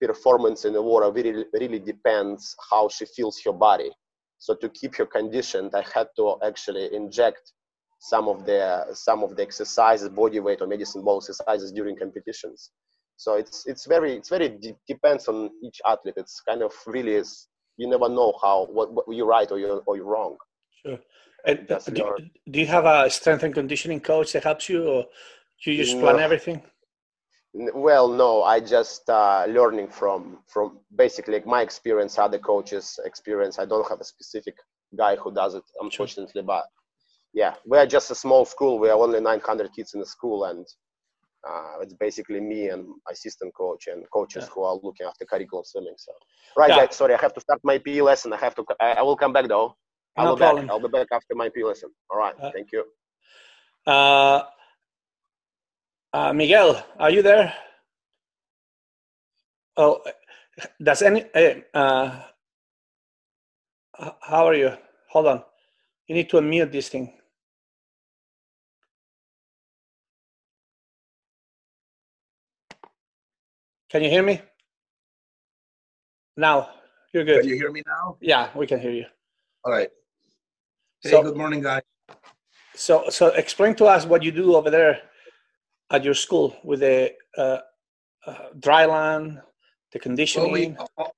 performance 0.00 0.64
in 0.64 0.72
the 0.72 0.82
water 0.82 1.10
really, 1.10 1.44
really 1.52 1.78
depends 1.78 2.54
how 2.70 2.88
she 2.88 3.06
feels 3.06 3.40
her 3.44 3.52
body. 3.52 3.90
So 4.38 4.54
to 4.54 4.68
keep 4.68 4.96
her 4.96 5.06
conditioned, 5.06 5.74
I 5.74 5.84
had 5.94 6.08
to 6.16 6.36
actually 6.44 6.94
inject 6.94 7.52
some 8.00 8.28
of 8.28 8.44
the 8.44 8.86
some 8.92 9.24
of 9.24 9.36
the 9.36 9.42
exercises, 9.42 10.08
body 10.08 10.40
weight 10.40 10.60
or 10.60 10.66
medicine 10.66 11.02
ball 11.02 11.18
exercises 11.18 11.72
during 11.72 11.96
competitions. 11.96 12.70
So 13.16 13.34
it's 13.34 13.66
it's 13.66 13.86
very 13.86 14.14
it's 14.14 14.28
very 14.28 14.48
de- 14.48 14.76
depends 14.88 15.28
on 15.28 15.50
each 15.62 15.80
athlete. 15.86 16.14
It's 16.16 16.40
kind 16.40 16.62
of 16.62 16.72
really 16.86 17.14
is 17.14 17.48
you 17.76 17.88
never 17.88 18.08
know 18.08 18.34
how 18.42 18.66
what, 18.66 18.92
what 18.92 19.04
you're 19.08 19.26
right 19.26 19.50
or 19.50 19.58
you're 19.58 19.82
or 19.86 19.96
you're 19.96 20.06
wrong. 20.06 20.36
Sure. 20.84 20.98
And 21.46 21.68
do, 21.68 22.16
do 22.50 22.60
you 22.60 22.66
have 22.66 22.86
a 22.86 23.10
strength 23.10 23.42
and 23.42 23.52
conditioning 23.52 24.00
coach 24.00 24.32
that 24.32 24.44
helps 24.44 24.68
you, 24.70 24.84
or 24.84 25.04
you 25.66 25.76
just 25.76 25.98
plan 26.00 26.18
everything? 26.18 26.62
well 27.54 28.08
no 28.08 28.42
i 28.42 28.58
just 28.58 29.08
uh, 29.08 29.44
learning 29.48 29.86
from 29.86 30.38
from 30.48 30.80
basically 30.96 31.34
like 31.34 31.46
my 31.46 31.62
experience 31.62 32.18
other 32.18 32.38
coaches 32.38 32.98
experience 33.04 33.58
i 33.58 33.64
don't 33.64 33.88
have 33.88 34.00
a 34.00 34.04
specific 34.04 34.56
guy 34.98 35.14
who 35.16 35.32
does 35.32 35.54
it 35.54 35.62
unfortunately 35.80 36.40
sure. 36.40 36.42
but 36.42 36.64
yeah 37.32 37.54
we 37.64 37.78
are 37.78 37.86
just 37.86 38.10
a 38.10 38.14
small 38.14 38.44
school 38.44 38.78
we 38.78 38.88
are 38.88 38.98
only 38.98 39.20
900 39.20 39.70
kids 39.72 39.94
in 39.94 40.00
the 40.00 40.06
school 40.06 40.44
and 40.46 40.66
uh, 41.48 41.74
it's 41.82 41.94
basically 41.94 42.40
me 42.40 42.68
and 42.68 42.86
assistant 43.10 43.54
coach 43.54 43.86
and 43.86 44.04
coaches 44.10 44.44
yeah. 44.44 44.50
who 44.54 44.62
are 44.62 44.76
looking 44.82 45.06
after 45.06 45.24
curriculum 45.24 45.64
swimming 45.64 45.94
so 45.96 46.12
right 46.56 46.70
yeah. 46.70 46.86
guys, 46.86 46.96
sorry 46.96 47.14
i 47.14 47.20
have 47.20 47.34
to 47.34 47.40
start 47.40 47.60
my 47.64 47.78
pe 47.78 48.00
lesson 48.00 48.32
i 48.32 48.36
have 48.36 48.54
to 48.54 48.64
i, 48.80 49.02
will 49.02 49.16
come 49.16 49.32
back 49.32 49.46
though 49.48 49.76
i'll 50.16 50.26
no 50.26 50.34
be 50.34 50.38
problem. 50.40 50.66
back 50.66 50.72
i'll 50.72 50.80
be 50.80 50.88
back 50.88 51.08
after 51.12 51.34
my 51.34 51.48
pe 51.48 51.62
lesson 51.62 51.90
all 52.10 52.18
right 52.18 52.34
uh, 52.40 52.50
thank 52.52 52.68
you 52.72 52.84
uh 53.86 54.42
uh, 56.14 56.32
Miguel, 56.32 56.80
are 56.96 57.10
you 57.10 57.22
there? 57.22 57.52
Oh, 59.76 59.98
does 60.80 61.02
any? 61.02 61.26
Uh, 61.74 62.22
how 64.22 64.46
are 64.46 64.54
you? 64.54 64.70
Hold 65.10 65.26
on. 65.26 65.42
You 66.06 66.14
need 66.14 66.30
to 66.30 66.36
unmute 66.36 66.70
this 66.70 66.88
thing. 66.88 67.18
Can 73.94 74.02
you 74.02 74.10
hear 74.10 74.24
me? 74.24 74.42
Now 76.36 76.68
you're 77.12 77.22
good. 77.22 77.42
Can 77.42 77.48
you 77.48 77.54
hear 77.54 77.70
me 77.70 77.80
now? 77.86 78.16
Yeah, 78.20 78.48
we 78.56 78.66
can 78.66 78.80
hear 78.80 78.90
you. 78.90 79.04
All 79.64 79.70
right. 79.70 79.88
Hey, 81.00 81.10
so, 81.10 81.22
good 81.22 81.36
morning, 81.36 81.62
guys. 81.62 81.82
So, 82.74 83.04
so 83.08 83.28
explain 83.28 83.76
to 83.76 83.84
us 83.84 84.04
what 84.04 84.24
you 84.24 84.32
do 84.32 84.56
over 84.56 84.68
there 84.68 85.00
at 85.92 86.02
your 86.02 86.14
school 86.14 86.56
with 86.64 86.80
the 86.80 87.12
uh, 87.38 87.58
uh, 88.26 88.48
dry 88.58 88.84
land, 88.84 89.40
the 89.92 90.00
conditioning? 90.00 90.76
Well, 90.98 91.14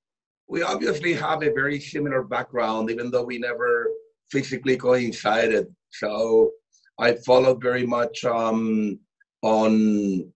we, 0.50 0.60
we 0.60 0.62
obviously 0.62 1.14
have 1.14 1.42
a 1.42 1.50
very 1.54 1.80
similar 1.80 2.24
background, 2.24 2.90
even 2.90 3.10
though 3.10 3.24
we 3.24 3.38
never 3.38 3.88
physically 4.30 4.76
coincided. 4.76 5.74
So 5.92 6.50
I 6.98 7.14
followed 7.24 7.62
very 7.62 7.86
much 7.86 8.22
um, 8.26 9.00
on 9.40 10.30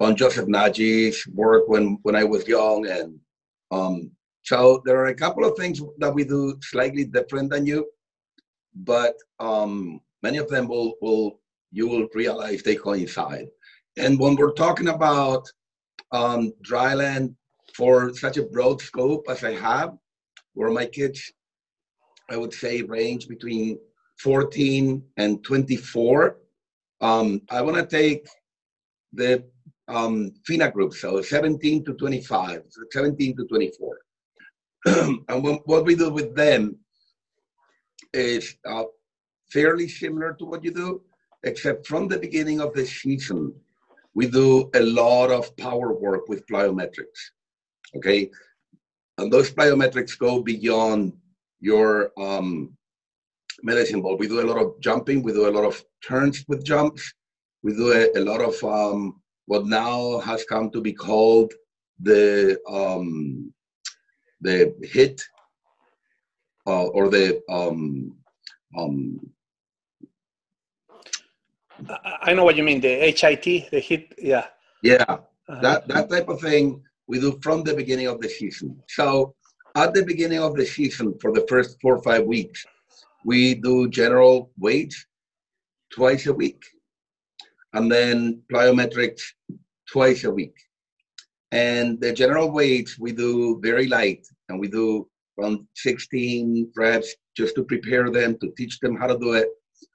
on 0.00 0.16
Joseph 0.16 0.48
Nagy's 0.48 1.26
work 1.28 1.68
when 1.68 1.98
when 2.02 2.16
I 2.16 2.24
was 2.24 2.46
young, 2.46 2.86
and 2.86 3.18
um, 3.70 4.10
so 4.42 4.82
there 4.84 4.98
are 4.98 5.06
a 5.06 5.14
couple 5.14 5.44
of 5.44 5.56
things 5.56 5.80
that 5.98 6.14
we 6.14 6.24
do 6.24 6.58
slightly 6.62 7.04
different 7.04 7.50
than 7.50 7.66
you, 7.66 7.86
but 8.74 9.14
um, 9.40 10.00
many 10.22 10.38
of 10.38 10.48
them 10.48 10.68
will 10.68 10.94
will 11.00 11.40
you 11.72 11.88
will 11.88 12.08
realize 12.14 12.62
they 12.62 12.76
coincide. 12.76 13.48
And 13.96 14.18
when 14.18 14.36
we're 14.36 14.52
talking 14.52 14.88
about 14.88 15.46
um, 16.12 16.52
dryland 16.62 17.34
for 17.74 18.14
such 18.14 18.36
a 18.36 18.44
broad 18.44 18.80
scope 18.80 19.24
as 19.28 19.44
I 19.44 19.54
have, 19.54 19.96
where 20.54 20.70
my 20.70 20.86
kids, 20.86 21.32
I 22.30 22.36
would 22.36 22.52
say, 22.52 22.82
range 22.82 23.28
between 23.28 23.78
14 24.18 25.02
and 25.16 25.44
24, 25.44 26.38
um, 27.00 27.42
I 27.50 27.60
want 27.62 27.76
to 27.76 27.86
take 27.86 28.26
the 29.12 29.44
um, 29.88 30.32
FINA 30.44 30.70
group, 30.70 30.94
so 30.94 31.22
17 31.22 31.84
to 31.84 31.94
25, 31.94 32.62
17 32.90 33.36
to 33.36 33.44
24. 33.44 33.98
and 34.86 35.44
when, 35.44 35.54
what 35.64 35.84
we 35.84 35.94
do 35.94 36.10
with 36.10 36.34
them 36.34 36.76
is 38.12 38.56
uh, 38.66 38.84
fairly 39.50 39.88
similar 39.88 40.34
to 40.34 40.44
what 40.44 40.64
you 40.64 40.72
do, 40.72 41.02
except 41.44 41.86
from 41.86 42.08
the 42.08 42.18
beginning 42.18 42.60
of 42.60 42.72
the 42.74 42.84
season, 42.84 43.54
we 44.14 44.26
do 44.28 44.70
a 44.74 44.80
lot 44.80 45.30
of 45.30 45.56
power 45.56 45.92
work 45.92 46.28
with 46.28 46.46
plyometrics. 46.46 47.20
Okay. 47.94 48.30
And 49.18 49.32
those 49.32 49.50
plyometrics 49.50 50.18
go 50.18 50.42
beyond 50.42 51.12
your 51.60 52.12
um, 52.18 52.76
medicine 53.62 54.02
ball. 54.02 54.16
We 54.16 54.28
do 54.28 54.40
a 54.40 54.48
lot 54.50 54.58
of 54.58 54.80
jumping, 54.80 55.22
we 55.22 55.32
do 55.32 55.48
a 55.48 55.54
lot 55.56 55.64
of 55.64 55.82
turns 56.06 56.44
with 56.48 56.64
jumps, 56.64 57.12
we 57.62 57.72
do 57.74 57.92
a, 57.92 58.18
a 58.18 58.22
lot 58.22 58.40
of 58.40 58.62
um, 58.64 59.20
what 59.46 59.66
now 59.66 60.18
has 60.20 60.44
come 60.44 60.70
to 60.70 60.80
be 60.80 60.92
called 60.92 61.52
the 62.00 62.58
um, 62.68 63.52
the 64.40 64.74
hit 64.82 65.22
uh, 66.66 66.86
or 66.86 67.08
the 67.08 67.40
um, 67.48 68.16
um, 68.76 69.20
I 72.22 72.32
know 72.32 72.44
what 72.44 72.56
you 72.56 72.62
mean. 72.62 72.80
The 72.80 73.10
HIT, 73.10 73.70
the 73.70 73.80
hit, 73.80 74.14
yeah. 74.18 74.46
Yeah, 74.82 75.04
uh-huh. 75.08 75.60
that 75.60 75.88
that 75.88 76.10
type 76.10 76.28
of 76.28 76.40
thing 76.40 76.82
we 77.06 77.20
do 77.20 77.38
from 77.42 77.62
the 77.62 77.74
beginning 77.74 78.06
of 78.06 78.20
the 78.20 78.28
season. 78.28 78.80
So 78.88 79.34
at 79.74 79.94
the 79.94 80.04
beginning 80.04 80.40
of 80.40 80.56
the 80.56 80.66
season, 80.66 81.14
for 81.20 81.32
the 81.32 81.46
first 81.48 81.76
four 81.80 81.96
or 81.96 82.02
five 82.02 82.24
weeks, 82.24 82.64
we 83.24 83.54
do 83.54 83.88
general 83.88 84.50
weights 84.58 85.06
twice 85.92 86.26
a 86.26 86.32
week, 86.32 86.62
and 87.76 87.92
then 87.92 88.40
plyometrics 88.50 89.22
twice 89.86 90.24
a 90.24 90.30
week. 90.30 90.56
And 91.52 92.00
the 92.00 92.12
general 92.12 92.50
weights 92.50 92.98
we 92.98 93.12
do 93.12 93.60
very 93.62 93.86
light, 93.86 94.26
and 94.48 94.58
we 94.58 94.68
do 94.68 95.06
around 95.38 95.66
16 95.74 96.72
reps 96.74 97.14
just 97.36 97.54
to 97.56 97.64
prepare 97.64 98.10
them 98.10 98.38
to 98.38 98.50
teach 98.56 98.80
them 98.80 98.96
how 98.96 99.06
to 99.06 99.18
do 99.18 99.34
it. 99.34 99.48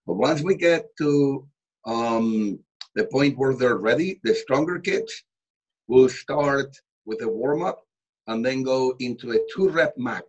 But 0.05 0.13
once 0.13 0.41
we 0.41 0.55
get 0.55 0.95
to 0.99 1.47
um, 1.85 2.59
the 2.93 3.05
point 3.05 3.37
where 3.39 3.55
they're 3.55 3.77
ready, 3.89 4.19
the 4.23 4.35
stronger 4.35 4.77
kids 4.77 5.11
will 5.87 6.07
start 6.07 6.77
with 7.05 7.23
a 7.23 7.27
warm 7.27 7.63
up 7.63 7.83
and 8.27 8.45
then 8.45 8.61
go 8.61 8.93
into 8.99 9.31
a 9.31 9.39
two 9.53 9.69
rep 9.69 9.95
max. 9.97 10.25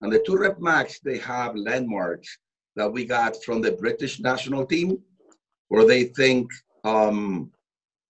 And 0.00 0.12
the 0.12 0.22
two 0.24 0.36
rep 0.36 0.60
max, 0.60 1.00
they 1.00 1.18
have 1.18 1.56
landmarks 1.56 2.38
that 2.76 2.92
we 2.92 3.04
got 3.04 3.42
from 3.42 3.60
the 3.60 3.72
British 3.72 4.20
national 4.20 4.64
team, 4.64 4.98
where 5.68 5.84
they 5.84 6.04
think 6.04 6.48
um, 6.84 7.50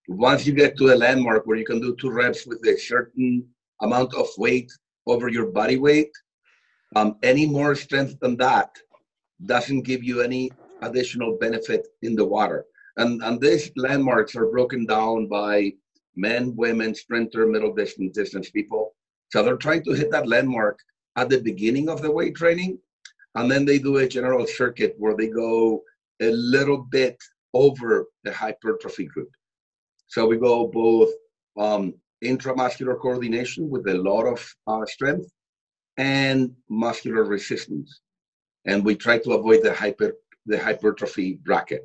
once 0.09 0.47
you 0.47 0.53
get 0.53 0.77
to 0.77 0.93
a 0.93 0.97
landmark 0.97 1.47
where 1.47 1.57
you 1.57 1.65
can 1.65 1.81
do 1.81 1.97
two 1.97 2.11
reps 2.11 2.47
with 2.47 2.67
a 2.67 2.77
certain 2.79 3.47
amount 3.81 4.15
of 4.15 4.27
weight 4.37 4.71
over 5.07 5.29
your 5.29 5.47
body 5.47 5.77
weight, 5.77 6.11
um, 6.97 7.17
any 7.23 7.47
more 7.47 7.75
strength 7.75 8.19
than 8.21 8.37
that 8.37 8.71
doesn't 9.47 9.83
give 9.83 10.03
you 10.03 10.21
any 10.21 10.51
additional 10.83 11.37
benefit 11.39 11.89
in 12.03 12.15
the 12.15 12.25
water. 12.25 12.67
And, 12.97 13.23
and 13.23 13.41
these 13.41 13.71
landmarks 13.77 14.37
are 14.37 14.47
broken 14.47 14.87
down 14.87 15.27
by 15.27 15.73
men, 16.17 16.55
women, 16.55 16.95
sprinter, 16.95 17.47
middle 17.47 17.75
distance, 17.75 18.15
distance 18.15 18.51
people. 18.51 18.95
So 19.31 19.43
they're 19.43 19.57
trying 19.57 19.83
to 19.85 19.93
hit 19.93 20.11
that 20.13 20.29
landmark 20.29 20.79
at 21.17 21.29
the 21.29 21.41
beginning 21.41 21.89
of 21.89 22.03
the 22.03 22.11
weight 22.11 22.37
training. 22.37 22.79
And 23.35 23.51
then 23.51 23.65
they 23.65 23.79
do 23.79 23.97
a 23.97 24.09
general 24.09 24.47
circuit 24.47 24.95
where 24.99 25.17
they 25.17 25.27
go 25.27 25.83
a 26.21 26.31
little 26.31 26.79
bit 26.79 27.17
over 27.55 28.07
the 28.25 28.33
hypertrophy 28.33 29.07
group. 29.07 29.31
So 30.09 30.27
we 30.27 30.37
go 30.37 30.67
both 30.67 31.11
um, 31.59 31.95
intramuscular 32.23 32.99
coordination 33.01 33.71
with 33.71 33.87
a 33.89 33.95
lot 33.95 34.27
of 34.27 34.55
uh, 34.67 34.85
strength 34.87 35.31
and 35.97 36.53
muscular 36.69 37.25
resistance. 37.25 38.01
And 38.67 38.85
we 38.85 38.97
try 38.97 39.19
to 39.19 39.33
avoid 39.33 39.63
the 39.63 39.73
hyper 39.73 40.15
the 40.47 40.59
hypertrophy 40.59 41.39
bracket. 41.45 41.85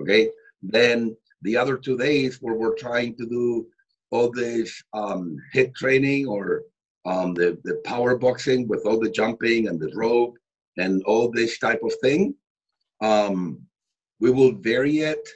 Okay. 0.00 0.30
Then 0.62 1.16
the 1.42 1.56
other 1.56 1.76
two 1.76 1.98
days 1.98 2.38
where 2.40 2.54
we're 2.54 2.76
trying 2.76 3.16
to 3.16 3.26
do 3.26 3.66
all 4.10 4.30
this 4.30 4.82
um, 4.92 5.36
training 5.76 6.26
or 6.26 6.62
um, 7.04 7.34
the, 7.34 7.58
the 7.64 7.80
power 7.84 8.16
boxing 8.16 8.66
with 8.68 8.86
all 8.86 8.98
the 8.98 9.10
jumping 9.10 9.68
and 9.68 9.78
the 9.80 9.92
rope 9.94 10.36
and 10.78 11.02
all 11.04 11.30
this 11.30 11.58
type 11.58 11.80
of 11.82 11.92
thing. 12.00 12.34
Um, 13.00 13.60
we 14.20 14.30
will 14.30 14.52
vary 14.52 14.98
it 15.00 15.28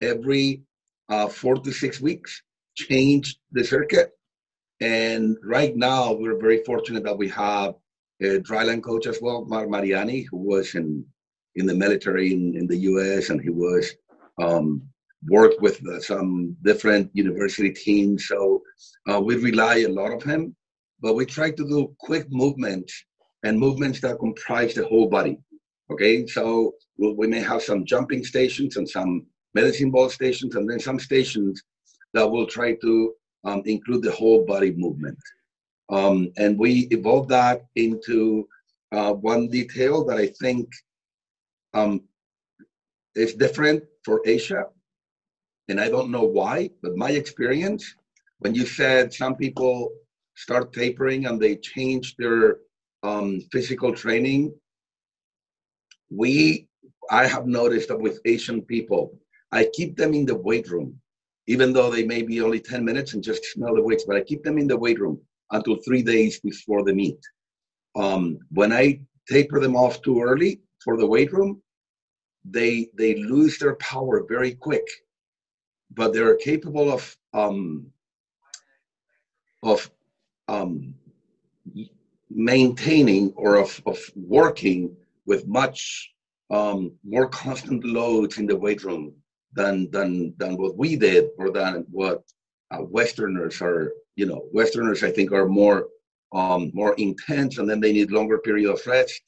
every 0.00 0.62
uh, 1.08 1.28
four 1.28 1.56
to 1.56 1.72
six 1.72 2.00
weeks, 2.00 2.42
change 2.76 3.36
the 3.52 3.64
circuit. 3.64 4.12
And 4.80 5.36
right 5.44 5.76
now, 5.76 6.12
we're 6.12 6.38
very 6.38 6.62
fortunate 6.64 7.04
that 7.04 7.18
we 7.18 7.28
have 7.28 7.74
a 8.20 8.40
dryland 8.40 8.82
coach 8.82 9.06
as 9.06 9.18
well, 9.20 9.44
Mark 9.44 9.68
Mariani, 9.68 10.22
who 10.22 10.38
was 10.38 10.74
in, 10.74 11.04
in 11.56 11.66
the 11.66 11.74
military 11.74 12.32
in, 12.32 12.56
in 12.56 12.66
the 12.66 12.78
US 12.78 13.30
and 13.30 13.40
he 13.40 13.50
was 13.50 13.92
um, 14.38 14.82
worked 15.26 15.60
with 15.60 15.80
some 16.02 16.56
different 16.62 17.10
university 17.14 17.70
teams. 17.70 18.26
So 18.26 18.62
uh, 19.10 19.20
we 19.20 19.36
rely 19.36 19.76
a 19.78 19.88
lot 19.88 20.12
of 20.12 20.22
him, 20.22 20.54
but 21.00 21.14
we 21.14 21.24
try 21.26 21.50
to 21.50 21.68
do 21.68 21.94
quick 21.98 22.26
movements 22.30 23.04
and 23.42 23.58
movements 23.58 24.00
that 24.00 24.18
comprise 24.18 24.74
the 24.74 24.86
whole 24.86 25.08
body. 25.08 25.38
Okay, 25.94 26.26
so 26.26 26.74
we'll, 26.98 27.14
we 27.14 27.28
may 27.28 27.38
have 27.38 27.62
some 27.62 27.84
jumping 27.84 28.24
stations 28.24 28.76
and 28.76 28.88
some 28.88 29.26
medicine 29.54 29.92
ball 29.92 30.10
stations, 30.10 30.56
and 30.56 30.68
then 30.68 30.80
some 30.80 30.98
stations 30.98 31.62
that 32.14 32.28
will 32.28 32.48
try 32.48 32.74
to 32.74 33.14
um, 33.44 33.62
include 33.64 34.02
the 34.02 34.10
whole 34.10 34.44
body 34.44 34.72
movement. 34.72 35.16
Um, 35.90 36.32
and 36.36 36.58
we 36.58 36.88
evolved 36.90 37.28
that 37.28 37.66
into 37.76 38.48
uh, 38.90 39.12
one 39.12 39.46
detail 39.46 40.04
that 40.06 40.18
I 40.18 40.32
think 40.42 40.68
um, 41.74 42.00
is 43.14 43.34
different 43.34 43.84
for 44.04 44.20
Asia. 44.26 44.64
And 45.68 45.80
I 45.80 45.88
don't 45.90 46.10
know 46.10 46.24
why, 46.24 46.70
but 46.82 46.96
my 46.96 47.12
experience, 47.12 47.94
when 48.40 48.52
you 48.52 48.66
said 48.66 49.14
some 49.14 49.36
people 49.36 49.92
start 50.34 50.72
tapering 50.72 51.26
and 51.26 51.40
they 51.40 51.54
change 51.54 52.16
their 52.16 52.56
um, 53.04 53.40
physical 53.52 53.94
training, 53.94 54.52
we, 56.16 56.68
I 57.10 57.26
have 57.26 57.46
noticed 57.46 57.88
that 57.88 58.00
with 58.00 58.20
Asian 58.24 58.62
people, 58.62 59.18
I 59.52 59.68
keep 59.72 59.96
them 59.96 60.14
in 60.14 60.26
the 60.26 60.34
weight 60.34 60.68
room, 60.70 60.98
even 61.46 61.72
though 61.72 61.90
they 61.90 62.04
may 62.04 62.22
be 62.22 62.40
only 62.40 62.60
10 62.60 62.84
minutes 62.84 63.14
and 63.14 63.22
just 63.22 63.44
smell 63.44 63.74
the 63.74 63.82
weights, 63.82 64.04
but 64.04 64.16
I 64.16 64.22
keep 64.22 64.42
them 64.42 64.58
in 64.58 64.66
the 64.66 64.76
weight 64.76 65.00
room 65.00 65.20
until 65.50 65.76
three 65.76 66.02
days 66.02 66.40
before 66.40 66.84
the 66.84 66.92
meet. 66.92 67.18
Um, 67.96 68.38
when 68.50 68.72
I 68.72 69.00
taper 69.28 69.60
them 69.60 69.76
off 69.76 70.02
too 70.02 70.20
early 70.20 70.60
for 70.82 70.96
the 70.96 71.06
weight 71.06 71.32
room, 71.32 71.62
they 72.44 72.90
they 72.94 73.14
lose 73.14 73.58
their 73.58 73.76
power 73.76 74.24
very 74.28 74.54
quick, 74.54 74.86
but 75.94 76.12
they're 76.12 76.36
capable 76.36 76.92
of 76.92 77.16
um, 77.32 77.86
of 79.62 79.90
um, 80.48 80.94
maintaining 82.28 83.32
or 83.36 83.56
of, 83.56 83.80
of 83.86 83.98
working 84.14 84.94
with 85.26 85.46
much 85.46 86.10
um, 86.50 86.92
more 87.04 87.28
constant 87.28 87.84
loads 87.84 88.38
in 88.38 88.46
the 88.46 88.56
weight 88.56 88.84
room 88.84 89.14
than 89.54 89.90
than 89.90 90.34
than 90.36 90.56
what 90.56 90.76
we 90.76 90.96
did 90.96 91.28
or 91.38 91.50
than 91.50 91.84
what 91.90 92.22
uh, 92.70 92.82
Westerners 92.82 93.60
are. 93.62 93.92
You 94.16 94.26
know, 94.26 94.44
Westerners 94.52 95.02
I 95.02 95.10
think 95.10 95.32
are 95.32 95.48
more 95.48 95.88
um, 96.34 96.70
more 96.74 96.94
intense, 96.94 97.58
and 97.58 97.68
then 97.68 97.80
they 97.80 97.92
need 97.92 98.10
longer 98.10 98.38
period 98.38 98.70
of 98.70 98.86
rest. 98.86 99.22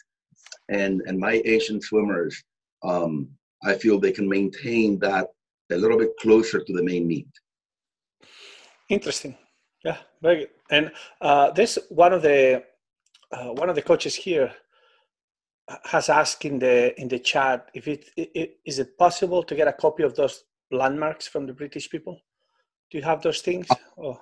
And 0.69 1.03
and 1.07 1.19
my 1.19 1.43
Asian 1.45 1.81
swimmers, 1.81 2.43
um, 2.83 3.29
I 3.65 3.75
feel 3.75 3.99
they 3.99 4.13
can 4.13 4.29
maintain 4.29 4.99
that 5.01 5.29
a 5.73 5.77
little 5.77 5.99
bit 5.99 6.17
closer 6.21 6.61
to 6.63 6.73
the 6.73 6.83
main 6.83 7.07
meet. 7.07 7.29
Interesting. 8.89 9.37
Yeah, 9.85 9.99
very 10.23 10.37
good. 10.41 10.51
And 10.71 10.93
uh, 11.21 11.51
this 11.51 11.79
one 11.89 12.13
of 12.13 12.23
the 12.23 12.63
uh, 13.33 13.53
one 13.53 13.69
of 13.69 13.75
the 13.75 13.83
coaches 13.83 14.15
here 14.15 14.53
has 15.85 16.09
asked 16.09 16.45
in 16.45 16.59
the 16.59 16.99
in 17.01 17.09
the 17.09 17.19
chat 17.19 17.71
if 17.75 17.89
it, 17.89 18.11
it 18.17 18.59
is 18.65 18.79
it 18.79 18.97
possible 18.97 19.43
to 19.43 19.55
get 19.55 19.69
a 19.69 19.73
copy 19.73 20.03
of 20.03 20.15
those 20.15 20.45
landmarks 20.71 21.27
from 21.27 21.47
the 21.47 21.53
British 21.53 21.91
people. 21.91 22.21
Do 22.91 22.99
you 22.99 23.05
have 23.05 23.23
those 23.23 23.41
things? 23.41 23.67
Oh. 23.99 24.21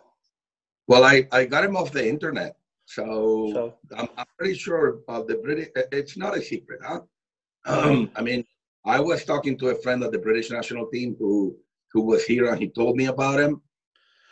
Well, 0.86 1.04
I 1.04 1.26
I 1.32 1.44
got 1.44 1.62
them 1.62 1.76
off 1.76 1.92
the 1.92 2.06
internet, 2.06 2.56
so, 2.84 3.50
so. 3.52 3.74
I'm, 3.96 4.08
I'm 4.16 4.26
pretty 4.38 4.54
sure 4.54 5.00
uh, 5.08 5.22
the 5.22 5.36
British. 5.36 5.68
It's 5.92 6.16
not 6.16 6.36
a 6.36 6.42
secret, 6.42 6.80
huh? 6.82 7.00
Um, 7.66 8.10
I 8.14 8.22
mean, 8.22 8.44
I 8.84 9.00
was 9.00 9.24
talking 9.24 9.58
to 9.58 9.68
a 9.68 9.74
friend 9.76 10.04
of 10.04 10.12
the 10.12 10.18
British 10.18 10.50
national 10.50 10.86
team 10.88 11.16
who 11.18 11.56
who 11.92 12.02
was 12.02 12.24
here 12.24 12.50
and 12.50 12.58
he 12.58 12.68
told 12.68 12.96
me 12.96 13.06
about 13.06 13.40
him 13.40 13.62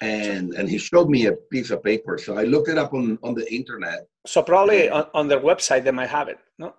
and 0.03 0.53
and 0.55 0.69
he 0.69 0.79
showed 0.79 1.09
me 1.09 1.27
a 1.27 1.33
piece 1.33 1.71
of 1.71 1.83
paper. 1.83 2.19
So 2.19 2.37
I 2.37 2.45
looked 2.45 2.69
it 2.69 2.79
up 2.79 2.93
on 2.93 3.19
on 3.23 3.35
the 3.35 3.51
internet. 3.53 4.07
So 4.27 4.43
probably 4.43 4.91
on, 4.91 5.07
on 5.15 5.29
their 5.29 5.41
website 5.41 5.85
they 5.85 5.91
might 5.93 6.11
have 6.11 6.29
it, 6.29 6.39
no? 6.59 6.75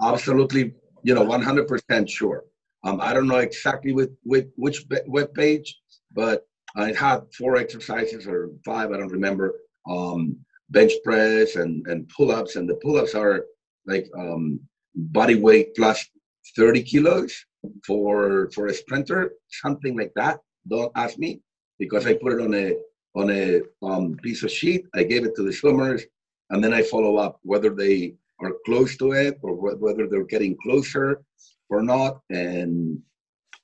Absolutely, 0.00 0.74
you 1.02 1.14
know, 1.14 1.24
one 1.24 1.42
hundred 1.42 1.66
percent 1.66 2.08
sure. 2.08 2.44
Um, 2.84 3.00
I 3.00 3.12
don't 3.12 3.26
know 3.26 3.38
exactly 3.38 3.92
with 3.92 4.10
with 4.24 4.46
which 4.56 4.84
web 5.06 5.34
page, 5.34 5.78
but 6.12 6.46
it 6.76 6.96
had 6.96 7.22
four 7.36 7.56
exercises 7.56 8.26
or 8.26 8.50
five, 8.64 8.92
I 8.92 8.98
don't 8.98 9.12
remember. 9.12 9.54
Um, 9.88 10.36
bench 10.70 10.92
press 11.04 11.56
and 11.56 11.86
and 11.86 12.08
pull 12.08 12.30
ups, 12.30 12.56
and 12.56 12.68
the 12.68 12.76
pull 12.76 12.96
ups 12.98 13.14
are 13.14 13.44
like 13.86 14.08
um, 14.16 14.60
body 14.94 15.34
weight 15.34 15.74
plus 15.74 16.06
30 16.56 16.82
kilos 16.82 17.44
for 17.86 18.50
for 18.54 18.66
a 18.68 18.74
sprinter, 18.74 19.32
something 19.48 19.96
like 19.96 20.12
that. 20.14 20.40
Don't 20.68 20.92
ask 20.94 21.18
me 21.18 21.40
because 21.78 22.06
I 22.06 22.14
put 22.14 22.32
it 22.32 22.40
on 22.40 22.54
a 22.54 22.76
on 23.16 23.30
a 23.30 23.62
um, 23.82 24.14
piece 24.22 24.42
of 24.44 24.50
sheet. 24.50 24.86
I 24.94 25.02
gave 25.02 25.24
it 25.24 25.34
to 25.36 25.42
the 25.42 25.52
swimmers, 25.52 26.04
and 26.50 26.62
then 26.62 26.72
I 26.72 26.82
follow 26.82 27.16
up 27.16 27.40
whether 27.42 27.70
they 27.70 28.14
are 28.40 28.52
close 28.64 28.96
to 28.96 29.12
it 29.12 29.38
or 29.42 29.54
whether 29.54 30.06
they're 30.06 30.24
getting 30.24 30.56
closer 30.62 31.22
or 31.68 31.82
not. 31.82 32.20
And 32.30 33.00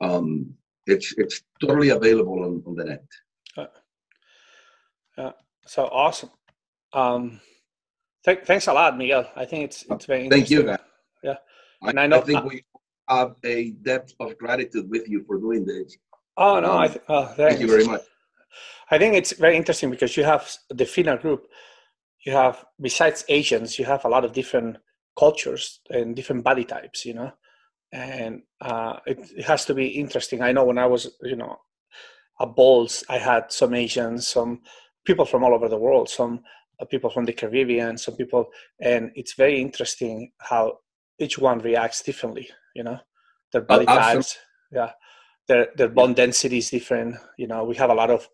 um, 0.00 0.54
it's 0.86 1.14
it's 1.16 1.42
totally 1.60 1.90
available 1.90 2.42
on, 2.44 2.62
on 2.66 2.74
the 2.74 2.84
net. 2.84 3.04
Uh, 3.56 3.66
uh, 5.18 5.32
so 5.66 5.84
awesome. 5.86 6.30
Um, 6.92 7.40
th- 8.24 8.44
thanks 8.44 8.66
a 8.66 8.72
lot, 8.72 8.96
Miguel. 8.96 9.30
I 9.36 9.44
think 9.44 9.64
it's 9.64 9.84
it's 9.88 10.06
very 10.06 10.28
Thank 10.28 10.50
you, 10.50 10.64
guys. 10.64 10.78
Yeah, 11.22 11.36
and 11.82 11.98
I, 11.98 12.04
I 12.04 12.06
know 12.06 12.18
I 12.18 12.20
think 12.20 12.38
uh, 12.38 12.48
we 12.48 12.64
have 13.08 13.36
a 13.44 13.70
depth 13.82 14.14
of 14.20 14.36
gratitude 14.38 14.90
with 14.90 15.08
you 15.08 15.24
for 15.26 15.38
doing 15.38 15.64
this. 15.64 15.96
Oh 16.36 16.60
no! 16.60 16.72
Um, 16.72 16.78
I 16.78 16.88
th- 16.88 17.04
oh, 17.08 17.24
thank 17.26 17.60
you 17.60 17.68
very 17.68 17.86
much. 17.86 18.02
I 18.90 18.98
think 18.98 19.14
it's 19.14 19.32
very 19.32 19.56
interesting 19.56 19.90
because 19.90 20.16
you 20.16 20.24
have 20.24 20.50
the 20.68 20.84
FINA 20.84 21.16
group. 21.20 21.46
You 22.24 22.32
have 22.32 22.64
besides 22.80 23.24
Asians, 23.28 23.78
you 23.78 23.84
have 23.84 24.04
a 24.04 24.08
lot 24.08 24.24
of 24.24 24.32
different 24.32 24.78
cultures 25.18 25.80
and 25.90 26.16
different 26.16 26.44
body 26.44 26.64
types. 26.64 27.04
You 27.04 27.14
know, 27.14 27.32
and 27.92 28.42
uh, 28.60 28.98
it, 29.06 29.18
it, 29.36 29.44
has 29.44 29.64
to 29.66 29.74
be 29.74 29.86
interesting. 29.86 30.42
I 30.42 30.52
know 30.52 30.64
when 30.64 30.78
I 30.78 30.86
was, 30.86 31.10
you 31.22 31.36
know, 31.36 31.56
at 32.40 32.54
Bolles, 32.56 33.04
I 33.08 33.18
had 33.18 33.52
some 33.52 33.74
Asians, 33.74 34.26
some 34.26 34.62
people 35.04 35.24
from 35.24 35.44
all 35.44 35.54
over 35.54 35.68
the 35.68 35.78
world, 35.78 36.08
some 36.08 36.40
uh, 36.80 36.84
people 36.86 37.10
from 37.10 37.24
the 37.24 37.32
Caribbean, 37.32 37.98
some 37.98 38.16
people, 38.16 38.46
and 38.80 39.12
it's 39.14 39.34
very 39.34 39.60
interesting 39.60 40.32
how 40.38 40.78
each 41.18 41.38
one 41.38 41.58
reacts 41.58 42.02
differently. 42.02 42.48
You 42.74 42.84
know, 42.84 42.98
their 43.52 43.62
body 43.62 43.86
uh, 43.86 43.98
types. 43.98 44.38
Yeah 44.72 44.92
their 45.48 45.68
their 45.76 45.88
bone 45.88 46.14
density 46.14 46.58
is 46.58 46.70
different. 46.70 47.16
You 47.36 47.46
know, 47.46 47.64
we 47.64 47.76
have 47.76 47.90
a 47.90 47.94
lot 47.94 48.10
of 48.10 48.28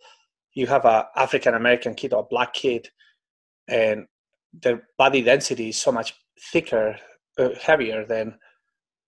you 0.55 0.67
have 0.67 0.85
a 0.85 1.09
African 1.17 1.55
American 1.55 1.95
kid 1.95 2.13
or 2.13 2.21
a 2.21 2.27
black 2.31 2.55
kid, 2.55 2.89
and 3.71 4.07
their 4.53 4.83
body 4.99 5.23
density 5.23 5.69
is 5.69 5.81
so 5.81 5.93
much 5.93 6.15
thicker, 6.53 6.97
uh, 7.39 7.51
heavier 7.61 8.05
than 8.05 8.39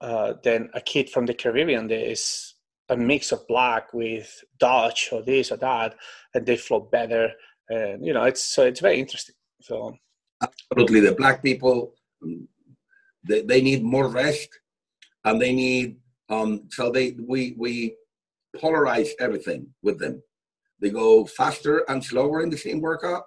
uh, 0.01 0.35
than 0.43 0.71
a 0.75 0.81
kid 0.81 1.11
from 1.11 1.27
the 1.27 1.35
Caribbean. 1.35 1.89
There 1.89 2.11
is 2.11 2.55
a 2.89 2.97
mix 2.97 3.33
of 3.33 3.47
black 3.47 3.93
with 3.93 4.43
Dutch 4.59 5.11
or 5.13 5.23
this 5.23 5.53
or 5.53 5.57
that, 5.59 5.95
and 6.35 6.47
they 6.47 6.57
flow 6.57 6.81
better. 6.81 7.31
And 7.69 8.05
you 8.05 8.13
know, 8.13 8.25
it's 8.25 8.45
so 8.45 8.65
it's 8.65 8.81
very 8.81 8.99
interesting. 8.99 9.35
So 9.61 9.95
absolutely, 10.43 11.01
the 11.01 11.13
black 11.13 11.43
people 11.43 11.95
they, 13.25 13.43
they 13.43 13.61
need 13.61 13.83
more 13.83 14.09
rest, 14.09 14.49
and 15.25 15.41
they 15.41 15.53
need 15.53 15.97
um, 16.29 16.65
so 16.71 16.91
they 16.91 17.17
we 17.27 17.55
we 17.59 17.97
polarize 18.57 19.11
everything 19.19 19.67
with 19.83 19.99
them. 19.99 20.23
they 20.81 20.91
go 20.91 21.25
faster 21.25 21.85
and 21.89 22.05
slower 22.05 22.43
in 22.43 22.51
the 22.51 22.57
same 22.57 22.81
workout. 22.81 23.25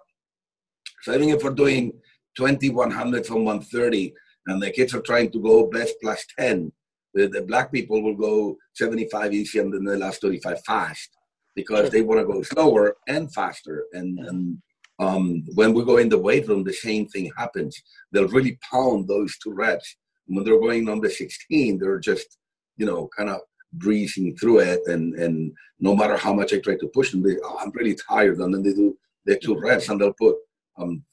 So 1.05 1.13
even 1.13 1.29
if 1.29 1.43
we're 1.43 1.51
doing 1.51 1.93
20 2.35 2.71
100 2.71 3.27
from 3.27 3.45
130 3.45 4.11
and 4.47 4.59
the 4.59 4.71
kids 4.71 4.95
are 4.95 5.01
trying 5.01 5.29
to 5.33 5.39
go 5.39 5.67
best 5.67 5.93
plus 6.01 6.25
10, 6.39 6.71
the, 7.13 7.27
the 7.27 7.43
black 7.43 7.71
people 7.71 8.01
will 8.01 8.15
go 8.15 8.57
75 8.73 9.31
easy 9.31 9.59
and 9.59 9.71
then 9.71 9.83
the 9.83 9.97
last 9.97 10.21
35 10.21 10.63
fast 10.65 11.15
because 11.55 11.91
they 11.91 12.01
want 12.01 12.21
to 12.21 12.25
go 12.25 12.41
slower 12.41 12.97
and 13.07 13.31
faster. 13.31 13.85
And, 13.93 14.17
and 14.17 14.57
um, 14.97 15.43
when 15.53 15.75
we 15.75 15.85
go 15.85 15.97
in 15.97 16.09
the 16.09 16.17
weight 16.17 16.47
room, 16.47 16.63
the 16.63 16.73
same 16.73 17.05
thing 17.07 17.31
happens. 17.37 17.79
They'll 18.11 18.27
really 18.27 18.57
pound 18.71 19.07
those 19.07 19.37
two 19.37 19.53
reps. 19.53 19.97
When 20.25 20.43
they're 20.43 20.59
going 20.59 20.89
on 20.89 21.01
the 21.01 21.09
16, 21.11 21.77
they're 21.77 21.99
just, 21.99 22.39
you 22.77 22.87
know, 22.87 23.07
kind 23.15 23.29
of 23.29 23.41
breezing 23.73 24.35
through 24.37 24.61
it. 24.61 24.79
And, 24.87 25.13
and 25.13 25.53
no 25.79 25.95
matter 25.95 26.17
how 26.17 26.33
much 26.33 26.51
I 26.51 26.57
try 26.57 26.77
to 26.77 26.87
push 26.87 27.11
them, 27.11 27.21
they, 27.21 27.37
oh, 27.43 27.57
I'm 27.61 27.69
really 27.75 27.95
tired. 28.09 28.39
And 28.39 28.51
then 28.51 28.63
they 28.63 28.73
do 28.73 28.97
their 29.23 29.37
two 29.37 29.59
reps 29.59 29.87
and 29.89 30.01
they'll 30.01 30.11
put, 30.13 30.35
um, 30.77 31.03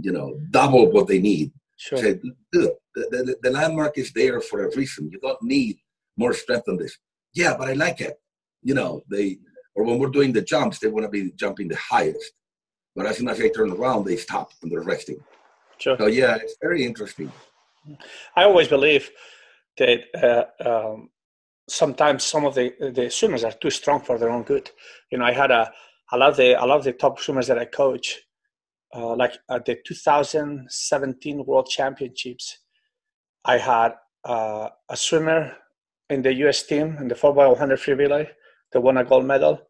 you 0.00 0.12
know, 0.12 0.38
double 0.50 0.90
what 0.90 1.06
they 1.08 1.18
need. 1.18 1.52
Sure. 1.76 1.98
Said, 1.98 2.20
the, 2.52 2.76
the, 2.94 3.36
the 3.42 3.50
landmark 3.50 3.98
is 3.98 4.12
there 4.12 4.40
for 4.40 4.64
a 4.64 4.76
reason. 4.76 5.10
You 5.12 5.20
don't 5.20 5.42
need 5.42 5.78
more 6.16 6.34
strength 6.34 6.64
than 6.66 6.76
this. 6.76 6.96
Yeah, 7.34 7.56
but 7.56 7.68
I 7.68 7.74
like 7.74 8.00
it. 8.00 8.20
You 8.62 8.74
know, 8.74 9.02
they, 9.08 9.38
or 9.74 9.84
when 9.84 9.98
we're 9.98 10.08
doing 10.08 10.32
the 10.32 10.42
jumps, 10.42 10.78
they 10.78 10.88
want 10.88 11.04
to 11.04 11.10
be 11.10 11.32
jumping 11.36 11.68
the 11.68 11.76
highest. 11.76 12.32
But 12.96 13.06
as 13.06 13.18
soon 13.18 13.28
as 13.28 13.38
they 13.38 13.50
turn 13.50 13.70
around, 13.70 14.04
they 14.04 14.16
stop 14.16 14.50
and 14.62 14.72
they're 14.72 14.80
resting. 14.80 15.20
Sure. 15.78 15.96
So 15.96 16.06
yeah, 16.06 16.36
it's 16.36 16.56
very 16.60 16.84
interesting. 16.84 17.30
I 18.34 18.42
always 18.42 18.66
believe 18.66 19.10
that 19.78 20.04
uh, 20.14 20.68
um, 20.68 21.10
sometimes 21.68 22.24
some 22.24 22.44
of 22.44 22.54
the 22.54 22.74
the 22.94 23.08
swimmers 23.10 23.44
are 23.44 23.52
too 23.52 23.70
strong 23.70 24.00
for 24.00 24.18
their 24.18 24.30
own 24.30 24.42
good. 24.42 24.70
You 25.10 25.18
know, 25.18 25.24
I 25.24 25.32
had 25.32 25.52
a 25.52 25.72
I 26.10 26.16
love 26.16 26.36
the 26.36 26.56
I 26.56 26.64
love 26.64 26.82
the 26.84 26.92
top 26.92 27.20
swimmers 27.20 27.46
that 27.46 27.58
I 27.58 27.64
coach. 27.64 28.20
Uh, 28.94 29.14
like 29.16 29.34
at 29.50 29.64
the 29.64 29.76
2017 29.86 31.44
World 31.44 31.68
Championships, 31.68 32.58
I 33.44 33.58
had 33.58 33.92
uh, 34.24 34.68
a 34.88 34.96
swimmer 34.96 35.52
in 36.10 36.22
the 36.22 36.32
U.S. 36.34 36.62
team 36.62 36.96
in 36.98 37.08
the 37.08 37.14
4x100 37.14 37.78
free 37.78 37.94
relay 37.94 38.30
that 38.72 38.80
won 38.80 38.96
a 38.96 39.04
gold 39.04 39.26
medal. 39.26 39.60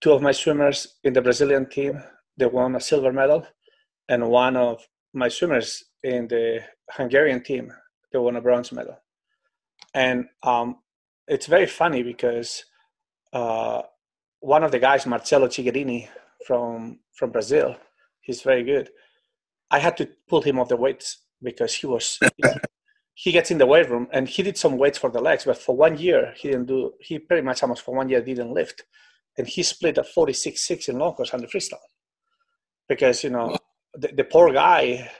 Two 0.00 0.12
of 0.12 0.22
my 0.22 0.32
swimmers 0.32 0.98
in 1.04 1.12
the 1.12 1.22
Brazilian 1.22 1.68
team 1.68 2.02
they 2.36 2.46
won 2.46 2.74
a 2.76 2.80
silver 2.80 3.12
medal, 3.12 3.46
and 4.08 4.28
one 4.28 4.56
of 4.56 4.86
my 5.12 5.28
swimmers 5.28 5.84
in 6.02 6.26
the 6.28 6.60
Hungarian 6.90 7.42
team 7.42 7.72
they 8.12 8.18
won 8.18 8.36
a 8.36 8.40
bronze 8.40 8.72
medal. 8.72 8.98
And 9.94 10.26
um, 10.42 10.76
it's 11.28 11.46
very 11.46 11.66
funny 11.66 12.02
because 12.02 12.64
uh, 13.32 13.82
one 14.40 14.64
of 14.64 14.72
the 14.72 14.78
guys, 14.78 15.06
Marcelo 15.06 15.48
Chierighini 15.48 16.08
from 16.46 17.00
from 17.14 17.30
Brazil, 17.30 17.76
he's 18.30 18.42
very 18.42 18.64
good. 18.64 18.90
I 19.70 19.78
had 19.78 19.96
to 19.98 20.08
pull 20.28 20.42
him 20.42 20.58
off 20.58 20.68
the 20.68 20.76
weights 20.76 21.08
because 21.42 21.74
he 21.74 21.86
was 21.86 22.18
he 23.14 23.32
gets 23.32 23.50
in 23.50 23.58
the 23.58 23.66
weight 23.66 23.88
room 23.90 24.06
and 24.12 24.28
he 24.28 24.42
did 24.42 24.56
some 24.56 24.78
weights 24.78 24.98
for 24.98 25.10
the 25.10 25.20
legs, 25.20 25.44
but 25.44 25.58
for 25.58 25.76
one 25.76 25.98
year 25.98 26.32
he 26.36 26.48
didn't 26.48 26.66
do. 26.66 26.92
He 27.00 27.18
pretty 27.18 27.42
much 27.42 27.62
almost 27.62 27.82
for 27.82 27.94
one 27.94 28.08
year 28.08 28.22
didn't 28.22 28.54
lift, 28.60 28.84
and 29.36 29.46
he 29.46 29.62
split 29.62 29.98
a 29.98 30.02
46-6 30.02 30.88
in 30.88 30.98
long 30.98 31.14
course 31.14 31.34
under 31.34 31.46
freestyle 31.46 31.88
because 32.88 33.24
you 33.24 33.30
know 33.30 33.56
the, 33.94 34.08
the 34.08 34.24
poor 34.24 34.52
guy 34.52 35.10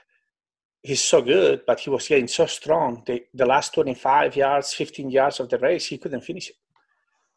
he's 0.83 1.01
so 1.01 1.21
good, 1.21 1.61
but 1.67 1.79
he 1.79 1.89
was 1.89 2.07
getting 2.07 2.27
so 2.27 2.45
strong. 2.45 3.03
The, 3.05 3.23
the 3.33 3.45
last 3.45 3.73
25 3.73 4.35
yards, 4.35 4.73
15 4.73 5.11
yards 5.11 5.39
of 5.39 5.49
the 5.49 5.59
race, 5.59 5.85
he 5.85 5.97
couldn't 5.97 6.21
finish 6.21 6.49
it. 6.49 6.55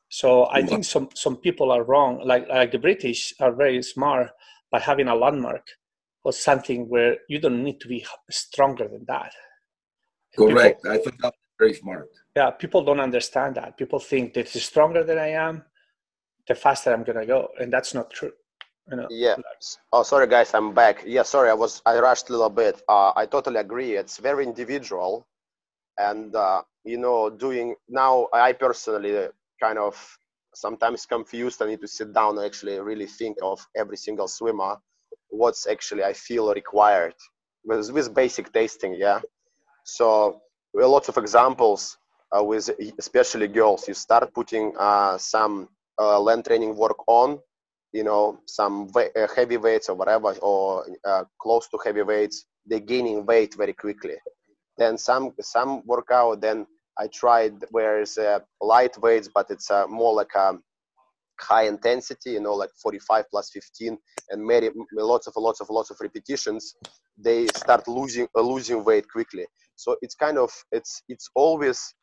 So 0.08 0.46
I 0.46 0.62
think 0.62 0.84
some, 0.84 1.08
some 1.14 1.37
people 1.37 1.72
are 1.72 1.82
wrong. 1.82 2.22
Like, 2.24 2.48
like 2.48 2.72
the 2.72 2.78
British 2.78 3.34
are 3.40 3.52
very 3.52 3.82
smart 3.82 4.30
by 4.74 4.80
having 4.80 5.06
a 5.06 5.14
landmark 5.14 5.64
or 6.24 6.32
something 6.32 6.88
where 6.88 7.12
you 7.28 7.38
don't 7.38 7.62
need 7.62 7.78
to 7.80 7.87
be 7.87 8.04
stronger 8.28 8.88
than 8.88 9.04
that. 9.06 9.32
Correct. 10.37 10.82
People, 10.82 10.90
I 10.90 10.98
think 11.04 11.16
that's 11.22 11.37
very 11.60 11.74
smart. 11.74 12.08
Yeah, 12.34 12.50
people 12.50 12.82
don't 12.82 12.98
understand 12.98 13.54
that. 13.54 13.78
People 13.78 14.00
think 14.00 14.34
that 14.34 14.52
the 14.52 14.58
stronger 14.58 15.04
than 15.04 15.16
I 15.16 15.30
am, 15.48 15.62
the 16.48 16.56
faster 16.56 16.92
I'm 16.92 17.04
going 17.04 17.20
to 17.20 17.26
go. 17.34 17.50
And 17.60 17.72
that's 17.72 17.94
not 17.94 18.10
true. 18.10 18.32
You 18.90 18.96
know? 18.96 19.06
Yeah. 19.10 19.37
Oh, 19.92 20.02
sorry, 20.02 20.26
guys, 20.26 20.52
I'm 20.54 20.74
back. 20.74 21.04
Yeah, 21.06 21.22
sorry, 21.22 21.50
I 21.50 21.54
was 21.54 21.80
I 21.87 22.00
rushed 22.00 22.28
a 22.30 22.32
little 22.32 22.50
bit. 22.50 22.82
Uh, 22.88 23.12
I 23.14 23.26
totally 23.26 23.60
agree. 23.60 23.92
It's 24.02 24.18
very 24.18 24.42
individual, 24.44 25.26
and 26.08 26.34
uh, 26.34 26.62
you 26.84 26.98
know, 26.98 27.30
doing 27.30 27.76
now. 27.88 28.28
I 28.32 28.52
personally 28.52 29.28
kind 29.62 29.78
of 29.78 29.94
sometimes 30.54 31.06
confused. 31.06 31.62
I 31.62 31.66
need 31.66 31.80
to 31.80 31.88
sit 31.88 32.12
down 32.12 32.38
and 32.38 32.46
actually 32.46 32.78
really 32.80 33.06
think 33.06 33.38
of 33.42 33.64
every 33.76 33.96
single 33.96 34.28
swimmer, 34.28 34.76
what's 35.28 35.66
actually 35.66 36.04
I 36.04 36.12
feel 36.12 36.52
required 36.52 37.14
with 37.64 37.90
with 37.90 38.14
basic 38.14 38.52
tasting. 38.52 38.94
Yeah. 38.94 39.20
So 39.84 40.40
lots 40.74 41.08
of 41.08 41.16
examples 41.18 41.98
uh, 42.36 42.42
with 42.42 42.70
especially 42.98 43.48
girls. 43.48 43.88
You 43.88 43.94
start 43.94 44.32
putting 44.34 44.74
uh, 44.78 45.18
some 45.18 45.68
uh, 45.98 46.20
land 46.20 46.44
training 46.44 46.76
work 46.76 46.98
on 47.06 47.38
you 47.92 48.02
know 48.02 48.38
some 48.46 48.90
uh, 48.96 49.26
heavy 49.34 49.56
weights 49.56 49.88
or 49.88 49.94
whatever 49.94 50.32
or 50.42 50.84
uh, 51.04 51.24
close 51.40 51.68
to 51.68 51.78
heavy 51.84 52.02
weights 52.02 52.44
they're 52.66 52.80
gaining 52.80 53.24
weight 53.24 53.54
very 53.54 53.72
quickly 53.72 54.16
then 54.76 54.98
some 54.98 55.32
some 55.40 55.80
workout 55.86 56.40
then 56.40 56.66
i 56.98 57.07
tried 57.09 57.54
where 57.70 58.00
it's 58.00 58.18
uh, 58.18 58.38
light 58.61 58.96
weights 59.00 59.28
but 59.35 59.46
it's 59.50 59.70
uh, 59.70 59.87
more 59.88 60.14
like 60.14 60.35
a 60.37 60.52
high 61.40 61.64
intensity 61.64 62.30
you 62.33 62.40
know 62.40 62.54
like 62.54 62.70
45 62.83 63.24
plus 63.30 63.50
15 63.50 63.98
and 64.30 64.44
many 64.46 64.70
lots 64.92 65.26
of 65.26 65.35
lots 65.37 65.61
of 65.61 65.68
lots 65.70 65.90
of 65.90 65.96
repetitions 66.00 66.74
they 67.18 67.46
start 67.48 67.87
losing 67.88 68.28
uh, 68.37 68.40
losing 68.40 68.85
weight 68.85 69.09
quickly 69.11 69.46
so 69.76 69.96
it's 70.02 70.14
kind 70.14 70.38
of 70.38 70.50
it's 70.72 71.02
it's 71.09 71.28
always 71.35 71.94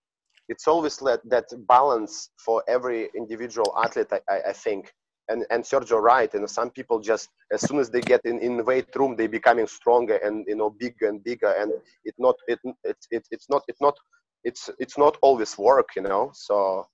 it's 0.49 0.67
always 0.67 0.97
that, 0.97 1.21
that 1.29 1.45
balance 1.67 2.29
for 2.43 2.63
every 2.67 3.09
individual 3.15 3.73
athlete 3.81 4.11
I, 4.29 4.49
I 4.49 4.53
think 4.53 4.91
and 5.29 5.45
and 5.49 5.63
Sergio 5.63 6.01
right. 6.01 6.33
And 6.33 6.49
some 6.49 6.69
people 6.71 6.99
just 6.99 7.29
as 7.51 7.61
soon 7.61 7.79
as 7.79 7.89
they 7.89 8.01
get 8.01 8.21
in 8.25 8.39
in 8.39 8.63
weight 8.65 8.93
room, 8.95 9.15
they 9.15 9.27
becoming 9.27 9.67
stronger 9.67 10.17
and 10.17 10.45
you 10.47 10.55
know 10.55 10.69
bigger 10.69 11.07
and 11.07 11.23
bigger. 11.23 11.53
And 11.57 11.71
it 12.03 12.15
not 12.17 12.35
it 12.47 12.59
it, 12.83 12.97
it 13.11 13.23
it's 13.31 13.49
not 13.49 13.63
it's 13.67 13.81
not 13.81 13.95
it's 14.43 14.69
it's 14.79 14.97
not 14.97 15.17
always 15.21 15.57
work, 15.57 15.89
you 15.95 16.01
know. 16.01 16.31
So 16.33 16.87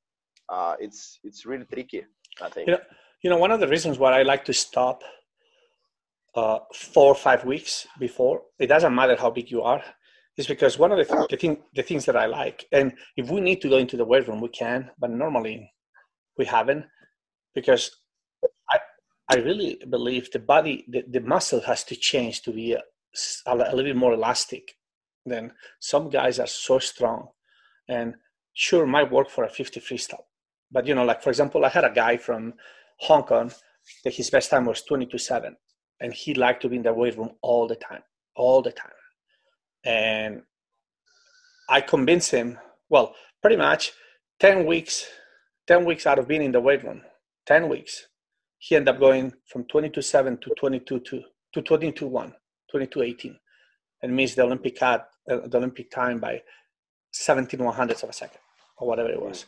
uh, 0.49 0.75
it's 0.79 1.19
it's 1.23 1.45
really 1.45 1.65
tricky. 1.65 2.05
I 2.41 2.49
think. 2.49 2.67
You 2.67 2.73
know, 2.73 2.79
you 3.23 3.29
know, 3.29 3.37
one 3.37 3.51
of 3.51 3.59
the 3.59 3.67
reasons 3.67 3.97
why 3.97 4.19
I 4.19 4.23
like 4.23 4.45
to 4.45 4.53
stop 4.53 5.03
uh, 6.35 6.59
four 6.73 7.07
or 7.07 7.15
five 7.15 7.45
weeks 7.45 7.87
before 7.99 8.41
it 8.59 8.67
doesn't 8.67 8.93
matter 8.93 9.15
how 9.15 9.31
big 9.31 9.49
you 9.49 9.63
are 9.63 9.83
is 10.37 10.45
because 10.45 10.77
one 10.77 10.91
of 10.91 10.99
the, 10.99 11.27
the, 11.31 11.37
thing, 11.37 11.57
the 11.73 11.81
things 11.81 12.05
that 12.05 12.15
I 12.15 12.27
like, 12.27 12.67
and 12.71 12.93
if 13.15 13.27
we 13.31 13.41
need 13.41 13.59
to 13.61 13.69
go 13.69 13.77
into 13.77 13.97
the 13.97 14.05
weight 14.05 14.27
room, 14.27 14.39
we 14.39 14.49
can, 14.49 14.91
but 14.99 15.09
normally 15.09 15.73
we 16.37 16.45
haven't 16.45 16.85
because 17.55 17.89
I 19.29 19.37
really 19.37 19.81
believe 19.89 20.31
the 20.31 20.39
body, 20.39 20.85
the, 20.87 21.03
the 21.07 21.19
muscle 21.19 21.59
has 21.61 21.83
to 21.85 21.95
change 21.95 22.43
to 22.43 22.51
be 22.51 22.73
a, 22.73 22.81
a, 23.45 23.55
little 23.55 23.83
bit 23.83 23.95
more 23.95 24.13
elastic. 24.13 24.75
Then 25.25 25.51
some 25.79 26.09
guys 26.09 26.39
are 26.39 26.47
so 26.47 26.79
strong, 26.79 27.27
and 27.87 28.15
sure 28.53 28.85
might 28.85 29.11
work 29.11 29.29
for 29.29 29.43
a 29.43 29.49
50 29.49 29.79
freestyle, 29.79 30.25
but 30.71 30.85
you 30.85 30.95
know, 30.95 31.05
like 31.05 31.21
for 31.21 31.29
example, 31.29 31.65
I 31.65 31.69
had 31.69 31.85
a 31.85 31.91
guy 31.91 32.17
from 32.17 32.53
Hong 32.99 33.23
Kong 33.23 33.51
that 34.03 34.13
his 34.13 34.29
best 34.29 34.49
time 34.49 34.65
was 34.65 34.83
22.7, 34.89 35.55
and 36.01 36.13
he 36.13 36.33
liked 36.33 36.61
to 36.63 36.69
be 36.69 36.77
in 36.77 36.83
the 36.83 36.93
weight 36.93 37.17
room 37.17 37.31
all 37.41 37.67
the 37.67 37.75
time, 37.75 38.03
all 38.35 38.61
the 38.61 38.71
time, 38.71 38.91
and 39.83 40.41
I 41.69 41.81
convinced 41.81 42.31
him. 42.31 42.59
Well, 42.89 43.15
pretty 43.41 43.57
much 43.57 43.91
10 44.39 44.65
weeks, 44.65 45.05
10 45.67 45.83
weeks 45.83 46.07
out 46.07 46.19
of 46.19 46.27
being 46.27 46.41
in 46.41 46.53
the 46.53 46.61
weight 46.61 46.83
room, 46.83 47.01
10 47.47 47.67
weeks 47.67 48.07
he 48.59 48.75
ended 48.75 48.95
up 48.95 48.99
going 48.99 49.33
from 49.45 49.63
22.7 49.65 50.41
to 50.41 50.49
22 50.55 50.99
to, 50.99 51.21
to 51.53 51.61
22.1, 51.61 52.33
22.18, 52.73 53.35
and 54.01 54.15
missed 54.15 54.35
the 54.35 54.43
Olympic 54.43 54.81
uh, 54.81 54.99
the 55.25 55.57
Olympic 55.57 55.91
time 55.91 56.19
by 56.19 56.41
17 57.11 57.63
one 57.63 57.73
hundredths 57.73 58.03
of 58.03 58.09
a 58.09 58.13
second 58.13 58.39
or 58.77 58.87
whatever 58.87 59.09
it 59.09 59.21
was, 59.21 59.45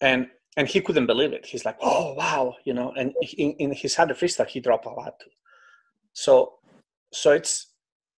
and 0.00 0.28
and 0.56 0.68
he 0.68 0.80
couldn't 0.80 1.06
believe 1.06 1.32
it. 1.32 1.46
He's 1.46 1.64
like, 1.64 1.76
oh 1.80 2.14
wow, 2.14 2.54
you 2.64 2.74
know. 2.74 2.92
And 2.96 3.12
in, 3.36 3.52
in 3.52 3.72
his 3.72 3.94
hundred 3.94 4.16
freestyle, 4.16 4.46
he 4.46 4.60
dropped 4.60 4.86
a 4.86 4.90
lot 4.90 5.18
too. 5.20 5.30
So 6.12 6.54
so 7.12 7.32
it's 7.32 7.72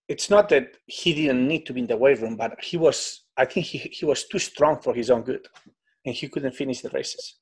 it's 0.09 0.31
not 0.31 0.49
that 0.51 0.77
he 0.87 1.15
didn't 1.15 1.47
need 1.47 1.67
to 1.67 1.73
be 1.73 1.81
in 1.81 1.87
the 1.87 1.97
weight 1.97 2.21
room, 2.21 2.37
but 2.37 2.63
he 2.63 2.77
was. 2.77 3.23
I 3.37 3.45
think 3.45 3.67
he 3.67 3.79
he 3.79 4.05
was 4.05 4.25
too 4.25 4.39
strong 4.39 4.81
for 4.81 4.95
his 4.95 5.11
own 5.11 5.23
good, 5.23 5.47
and 6.05 6.15
he 6.15 6.29
couldn't 6.29 6.55
finish 6.55 6.81
the 6.81 6.91
races. 6.91 7.37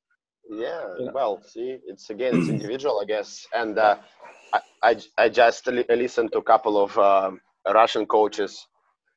Yeah, 0.49 0.85
well, 1.13 1.43
see, 1.43 1.79
it's 1.87 2.11
again, 2.11 2.37
it's 2.37 2.49
individual, 2.57 3.01
I 3.01 3.07
guess. 3.07 3.47
And 3.55 3.79
uh, 3.79 3.97
I, 4.53 4.61
I, 4.83 4.97
I, 5.17 5.29
just 5.29 5.67
li- 5.67 5.87
listened 5.89 6.33
to 6.33 6.39
a 6.39 6.43
couple 6.43 6.83
of 6.83 6.97
um, 6.99 7.41
Russian 7.67 8.07
coaches, 8.07 8.67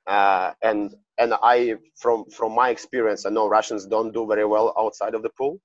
uh, 0.07 0.53
and 0.63 0.95
and 1.19 1.35
I, 1.43 1.75
from 1.97 2.25
from 2.31 2.53
my 2.55 2.69
experience, 2.71 3.25
I 3.25 3.31
know 3.31 3.49
Russians 3.49 3.85
don't 3.87 4.13
do 4.13 4.27
very 4.27 4.45
well 4.45 4.73
outside 4.79 5.15
of 5.15 5.23
the 5.23 5.31
pool. 5.31 5.59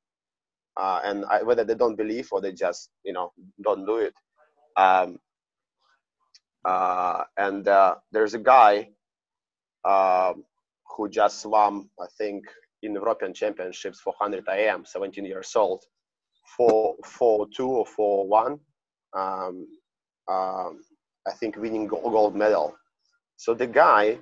uh, 0.78 1.00
and 1.04 1.26
I, 1.26 1.42
whether 1.44 1.64
they 1.64 1.76
don't 1.76 1.96
believe 1.96 2.30
or 2.32 2.42
they 2.42 2.52
just 2.52 2.90
you 3.04 3.14
know 3.14 3.32
don't 3.62 3.86
do 3.86 3.98
it. 3.98 4.14
Um, 4.76 5.18
uh, 6.64 7.24
and 7.38 7.68
uh, 7.68 7.96
there's 8.12 8.34
a 8.34 8.38
guy 8.38 8.90
um, 9.84 10.44
who 10.96 11.08
just 11.08 11.42
swam, 11.42 11.90
I 12.00 12.06
think, 12.18 12.44
in 12.82 12.94
European 12.94 13.34
Championships 13.34 14.00
for 14.00 14.14
100 14.18 14.46
IM, 14.48 14.84
17 14.86 15.24
years 15.24 15.52
old, 15.56 15.84
for 16.56 16.96
for 17.04 17.48
two 17.56 17.68
or 17.68 17.86
for 17.86 18.26
one. 18.28 18.60
Um, 19.16 19.66
um, 20.28 20.80
I 21.26 21.32
think 21.38 21.56
winning 21.56 21.86
gold 21.88 22.36
medal. 22.36 22.74
So 23.36 23.54
the 23.54 23.66
guy 23.66 24.18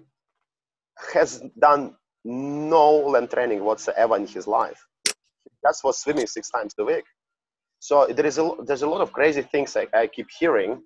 has 1.15 1.43
done 1.61 1.95
no 2.25 2.97
land 2.99 3.31
training 3.31 3.65
whatsoever 3.65 4.17
in 4.17 4.27
his 4.27 4.47
life. 4.47 4.81
That's 5.63 5.81
for 5.81 5.93
swimming 5.93 6.27
six 6.27 6.51
times 6.51 6.75
a 6.79 6.85
week. 6.85 7.05
So 7.81 8.07
there 8.07 8.27
is 8.27 8.39
a 8.39 8.53
there's 8.67 8.83
a 8.83 8.89
lot 8.89 9.01
of 9.01 9.13
crazy 9.13 9.43
things 9.43 9.77
I, 9.77 9.87
I 9.95 10.07
keep 10.07 10.29
hearing 10.39 10.83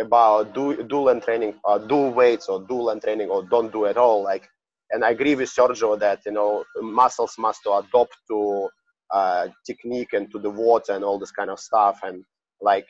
about 0.00 0.54
do 0.54 0.82
do 0.84 1.00
land 1.02 1.22
training, 1.22 1.54
uh, 1.64 1.78
do 1.78 2.08
weights 2.08 2.48
or 2.48 2.60
do 2.62 2.74
land 2.74 3.02
training 3.02 3.30
or 3.30 3.44
don't 3.44 3.72
do 3.72 3.86
at 3.86 3.96
all. 3.96 4.22
Like, 4.24 4.48
and 4.90 5.04
I 5.04 5.10
agree 5.10 5.34
with 5.36 5.48
Sergio 5.50 5.98
that 6.00 6.20
you 6.26 6.32
know 6.32 6.64
muscles 6.80 7.36
must 7.38 7.62
adopt 7.66 8.16
to 8.28 8.68
uh, 9.12 9.48
technique 9.66 10.12
and 10.12 10.30
to 10.32 10.38
the 10.38 10.50
water 10.50 10.92
and 10.92 11.04
all 11.04 11.18
this 11.18 11.30
kind 11.30 11.50
of 11.50 11.60
stuff. 11.60 12.00
And 12.02 12.24
like, 12.60 12.86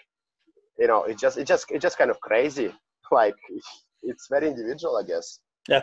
you 0.79 0.87
know, 0.87 1.05
it 1.05 1.19
just 1.19 1.37
it 1.39 1.47
just 1.47 1.71
it's 1.71 1.83
just 1.83 1.99
kind 1.99 2.11
of 2.11 2.21
crazy. 2.21 2.73
Like, 3.12 3.37
it's 4.03 4.27
very 4.31 4.49
individual, 4.49 4.97
I 4.97 5.05
guess. 5.07 5.39
Yeah. 5.69 5.83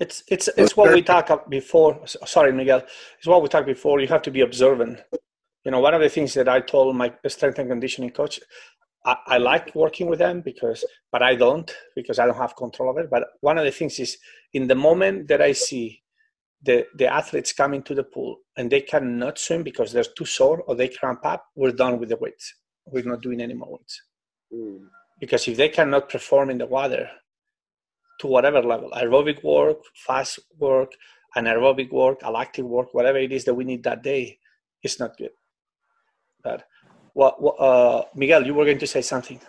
It's 0.00 0.22
it's 0.28 0.48
it's 0.56 0.76
what 0.76 0.94
we 0.94 1.02
talked 1.02 1.30
about 1.30 1.50
before. 1.50 2.00
Sorry, 2.06 2.52
Miguel. 2.52 2.82
It's 3.18 3.26
what 3.26 3.42
we 3.42 3.48
talked 3.48 3.66
before. 3.66 4.00
You 4.00 4.06
have 4.08 4.22
to 4.22 4.30
be 4.30 4.42
observant. 4.42 5.00
You 5.64 5.72
know, 5.72 5.80
one 5.80 5.94
of 5.94 6.00
the 6.00 6.08
things 6.08 6.34
that 6.34 6.48
I 6.48 6.60
told 6.60 6.94
my 6.94 7.12
strength 7.26 7.58
and 7.58 7.68
conditioning 7.68 8.10
coach, 8.10 8.38
I, 9.04 9.16
I 9.26 9.38
like 9.38 9.74
working 9.74 10.06
with 10.06 10.20
them 10.20 10.40
because, 10.40 10.84
but 11.10 11.22
I 11.22 11.34
don't 11.34 11.74
because 11.96 12.20
I 12.20 12.26
don't 12.26 12.36
have 12.36 12.54
control 12.54 12.90
of 12.90 12.98
it. 12.98 13.10
But 13.10 13.24
one 13.40 13.58
of 13.58 13.64
the 13.64 13.72
things 13.72 13.98
is 13.98 14.18
in 14.52 14.68
the 14.68 14.76
moment 14.76 15.26
that 15.28 15.42
I 15.42 15.52
see 15.52 16.02
the 16.62 16.86
the 16.94 17.12
athletes 17.12 17.52
coming 17.52 17.82
to 17.82 17.94
the 17.94 18.04
pool 18.04 18.38
and 18.56 18.70
they 18.70 18.80
cannot 18.80 19.38
swim 19.38 19.64
because 19.64 19.92
they're 19.92 20.04
too 20.16 20.24
sore 20.24 20.62
or 20.62 20.76
they 20.76 20.88
cramp 20.88 21.24
up, 21.24 21.44
we're 21.56 21.72
done 21.72 21.98
with 21.98 22.08
the 22.08 22.16
weights. 22.16 22.54
We're 22.86 23.04
not 23.04 23.22
doing 23.22 23.40
any 23.40 23.54
more 23.54 23.72
weights. 23.72 24.00
Mm. 24.54 24.86
Because 25.20 25.48
if 25.48 25.56
they 25.56 25.68
cannot 25.68 26.08
perform 26.08 26.50
in 26.50 26.58
the 26.58 26.66
water, 26.66 27.10
to 28.18 28.26
whatever 28.26 28.62
level 28.62 28.90
aerobic 28.90 29.42
work 29.42 29.78
fast 29.94 30.38
work 30.58 30.92
anaerobic 31.36 31.90
work 31.92 32.22
lactic 32.22 32.64
work 32.64 32.92
whatever 32.92 33.18
it 33.18 33.32
is 33.32 33.44
that 33.44 33.54
we 33.54 33.64
need 33.64 33.82
that 33.82 34.02
day 34.02 34.38
it's 34.82 35.00
not 35.00 35.16
good. 35.16 35.30
But 36.42 36.64
what, 37.14 37.34
uh, 37.58 38.04
miguel 38.14 38.46
you 38.46 38.54
were 38.54 38.64
going 38.64 38.78
to 38.78 38.86
say 38.86 39.02
something. 39.02 39.40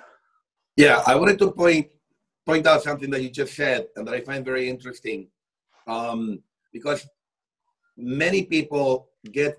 Yeah 0.76 1.04
i 1.06 1.16
wanted 1.16 1.40
to 1.40 1.52
point 1.52 1.88
point 2.46 2.66
out 2.66 2.84
something 2.84 3.10
that 3.12 3.22
you 3.22 3.30
just 3.30 3.56
said 3.56 3.88
and 3.96 4.08
that 4.08 4.14
i 4.14 4.22
find 4.22 4.44
very 4.46 4.70
interesting 4.70 5.28
um, 5.88 6.42
because 6.72 7.08
many 7.98 8.44
people 8.44 9.10
get 9.32 9.58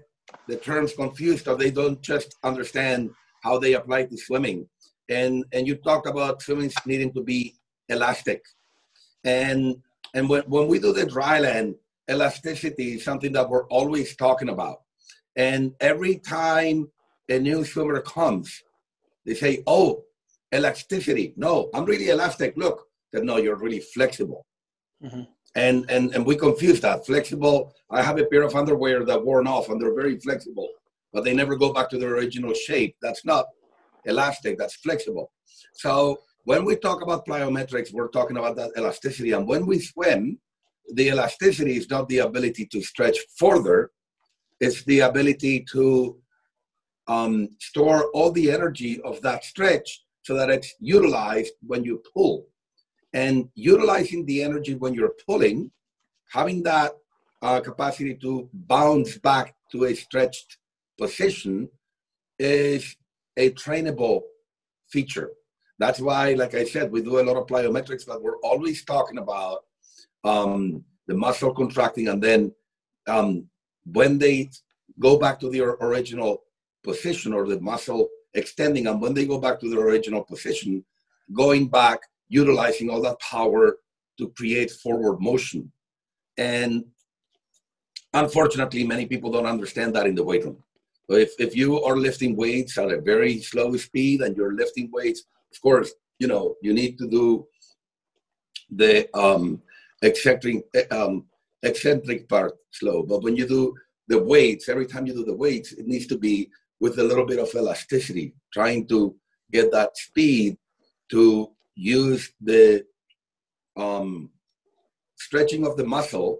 the 0.48 0.56
terms 0.56 0.92
confused 0.94 1.48
or 1.48 1.56
they 1.56 1.70
don't 1.70 2.00
just 2.00 2.36
understand 2.42 3.10
how 3.42 3.58
they 3.58 3.74
apply 3.74 4.04
to 4.04 4.16
swimming. 4.16 4.68
And 5.08 5.44
and 5.52 5.66
you 5.66 5.76
talked 5.76 6.06
about 6.06 6.42
swimming 6.42 6.70
needing 6.86 7.12
to 7.14 7.22
be 7.22 7.56
elastic 7.88 8.42
and 9.24 9.76
and 10.14 10.28
when, 10.28 10.42
when 10.42 10.66
we 10.66 10.78
do 10.78 10.92
the 10.92 11.06
dry 11.06 11.38
land, 11.38 11.76
elasticity 12.10 12.94
is 12.94 13.04
something 13.04 13.32
that 13.32 13.48
we're 13.48 13.66
always 13.66 14.16
talking 14.16 14.48
about. 14.48 14.82
And 15.36 15.74
every 15.80 16.16
time 16.16 16.90
a 17.28 17.38
new 17.38 17.64
swimmer 17.64 18.00
comes, 18.00 18.62
they 19.24 19.34
say, 19.34 19.62
"Oh, 19.66 20.04
elasticity." 20.52 21.34
No, 21.36 21.70
I'm 21.74 21.84
really 21.84 22.08
elastic. 22.08 22.56
Look, 22.56 22.86
that 23.12 23.24
no, 23.24 23.36
you're 23.36 23.56
really 23.56 23.80
flexible. 23.80 24.44
Mm-hmm. 25.02 25.22
And 25.54 25.90
and 25.90 26.14
and 26.14 26.26
we 26.26 26.36
confuse 26.36 26.80
that 26.80 27.06
flexible. 27.06 27.74
I 27.90 28.02
have 28.02 28.18
a 28.18 28.24
pair 28.26 28.42
of 28.42 28.54
underwear 28.56 29.04
that 29.04 29.24
worn 29.24 29.46
off, 29.46 29.68
and 29.68 29.80
they're 29.80 29.94
very 29.94 30.18
flexible, 30.18 30.68
but 31.12 31.24
they 31.24 31.34
never 31.34 31.56
go 31.56 31.72
back 31.72 31.88
to 31.90 31.98
their 31.98 32.14
original 32.14 32.54
shape. 32.54 32.96
That's 33.02 33.24
not 33.24 33.46
elastic. 34.04 34.58
That's 34.58 34.76
flexible. 34.76 35.30
So 35.74 36.20
when 36.44 36.64
we 36.64 36.76
talk 36.76 37.02
about 37.02 37.26
plyometrics, 37.26 37.92
we're 37.92 38.08
talking 38.08 38.36
about 38.36 38.56
that 38.56 38.72
elasticity. 38.76 39.32
And 39.32 39.46
when 39.46 39.66
we 39.66 39.78
swim, 39.80 40.38
the 40.94 41.08
elasticity 41.08 41.76
is 41.76 41.88
not 41.90 42.08
the 42.08 42.18
ability 42.18 42.66
to 42.66 42.82
stretch 42.82 43.18
further, 43.36 43.90
it's 44.60 44.84
the 44.84 45.00
ability 45.00 45.64
to 45.72 46.18
um, 47.08 47.48
store 47.58 48.10
all 48.12 48.30
the 48.30 48.50
energy 48.50 49.00
of 49.02 49.20
that 49.22 49.44
stretch 49.44 50.04
so 50.22 50.34
that 50.34 50.50
it's 50.50 50.74
utilized 50.80 51.52
when 51.66 51.84
you 51.84 52.02
pull. 52.12 52.46
And 53.12 53.48
utilizing 53.54 54.24
the 54.26 54.42
energy 54.42 54.74
when 54.74 54.94
you're 54.94 55.14
pulling, 55.26 55.70
having 56.30 56.62
that 56.64 56.92
uh, 57.42 57.60
capacity 57.60 58.14
to 58.16 58.48
bounce 58.52 59.18
back 59.18 59.54
to 59.72 59.84
a 59.84 59.94
stretched 59.94 60.58
position 60.98 61.68
is 62.38 62.96
a 63.36 63.50
trainable 63.50 64.22
feature. 64.88 65.30
That's 65.80 65.98
why, 65.98 66.34
like 66.34 66.54
I 66.54 66.64
said, 66.64 66.92
we 66.92 67.00
do 67.00 67.20
a 67.20 67.24
lot 67.24 67.38
of 67.38 67.46
plyometrics, 67.46 68.06
but 68.06 68.22
we're 68.22 68.38
always 68.40 68.84
talking 68.84 69.16
about 69.16 69.60
um, 70.24 70.84
the 71.06 71.14
muscle 71.14 71.54
contracting, 71.54 72.08
and 72.08 72.22
then 72.22 72.52
um, 73.08 73.46
when 73.86 74.18
they 74.18 74.50
go 74.98 75.18
back 75.18 75.40
to 75.40 75.48
their 75.48 75.70
original 75.80 76.42
position 76.84 77.32
or 77.32 77.48
the 77.48 77.58
muscle 77.60 78.10
extending, 78.34 78.88
and 78.88 79.00
when 79.00 79.14
they 79.14 79.24
go 79.24 79.38
back 79.38 79.58
to 79.60 79.70
their 79.70 79.80
original 79.80 80.22
position, 80.22 80.84
going 81.32 81.66
back, 81.66 82.00
utilizing 82.28 82.90
all 82.90 83.00
that 83.00 83.18
power 83.18 83.78
to 84.18 84.28
create 84.36 84.70
forward 84.70 85.18
motion. 85.18 85.72
And 86.36 86.84
unfortunately, 88.12 88.84
many 88.84 89.06
people 89.06 89.32
don't 89.32 89.46
understand 89.46 89.96
that 89.96 90.06
in 90.06 90.14
the 90.14 90.24
weight 90.24 90.44
room. 90.44 90.62
So 91.08 91.16
if, 91.16 91.32
if 91.38 91.56
you 91.56 91.82
are 91.82 91.96
lifting 91.96 92.36
weights 92.36 92.76
at 92.76 92.92
a 92.92 93.00
very 93.00 93.40
slow 93.40 93.74
speed 93.78 94.20
and 94.20 94.36
you're 94.36 94.54
lifting 94.54 94.90
weights 94.92 95.24
of 95.52 95.60
course, 95.60 95.92
you 96.18 96.28
know, 96.28 96.54
you 96.62 96.72
need 96.72 96.98
to 96.98 97.08
do 97.08 97.46
the 98.70 99.08
um, 99.16 99.62
eccentric, 100.02 100.64
um, 100.90 101.24
eccentric 101.62 102.28
part 102.28 102.52
slow. 102.70 103.02
But 103.02 103.22
when 103.22 103.36
you 103.36 103.46
do 103.46 103.74
the 104.08 104.22
weights, 104.22 104.68
every 104.68 104.86
time 104.86 105.06
you 105.06 105.14
do 105.14 105.24
the 105.24 105.34
weights, 105.34 105.72
it 105.72 105.86
needs 105.86 106.06
to 106.08 106.18
be 106.18 106.50
with 106.80 106.98
a 106.98 107.04
little 107.04 107.26
bit 107.26 107.38
of 107.38 107.54
elasticity, 107.54 108.34
trying 108.52 108.86
to 108.88 109.14
get 109.52 109.70
that 109.72 109.96
speed 109.96 110.56
to 111.10 111.50
use 111.74 112.32
the 112.40 112.84
um, 113.76 114.30
stretching 115.16 115.66
of 115.66 115.76
the 115.76 115.84
muscle 115.84 116.38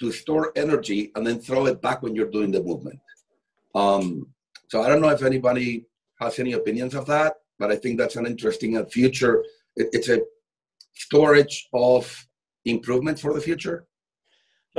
to 0.00 0.10
store 0.10 0.52
energy 0.56 1.12
and 1.14 1.26
then 1.26 1.38
throw 1.38 1.66
it 1.66 1.80
back 1.80 2.02
when 2.02 2.14
you're 2.14 2.30
doing 2.30 2.50
the 2.50 2.62
movement. 2.62 2.98
Um, 3.74 4.28
so 4.68 4.82
I 4.82 4.88
don't 4.88 5.00
know 5.00 5.10
if 5.10 5.22
anybody 5.22 5.86
has 6.20 6.38
any 6.38 6.52
opinions 6.52 6.94
of 6.94 7.06
that 7.06 7.34
but 7.58 7.70
I 7.70 7.76
think 7.76 7.98
that's 7.98 8.16
an 8.16 8.26
interesting 8.26 8.76
uh, 8.76 8.84
future. 8.84 9.44
It's 9.76 10.08
a 10.08 10.20
storage 10.94 11.68
of 11.72 12.26
improvement 12.64 13.18
for 13.18 13.34
the 13.34 13.40
future. 13.40 13.86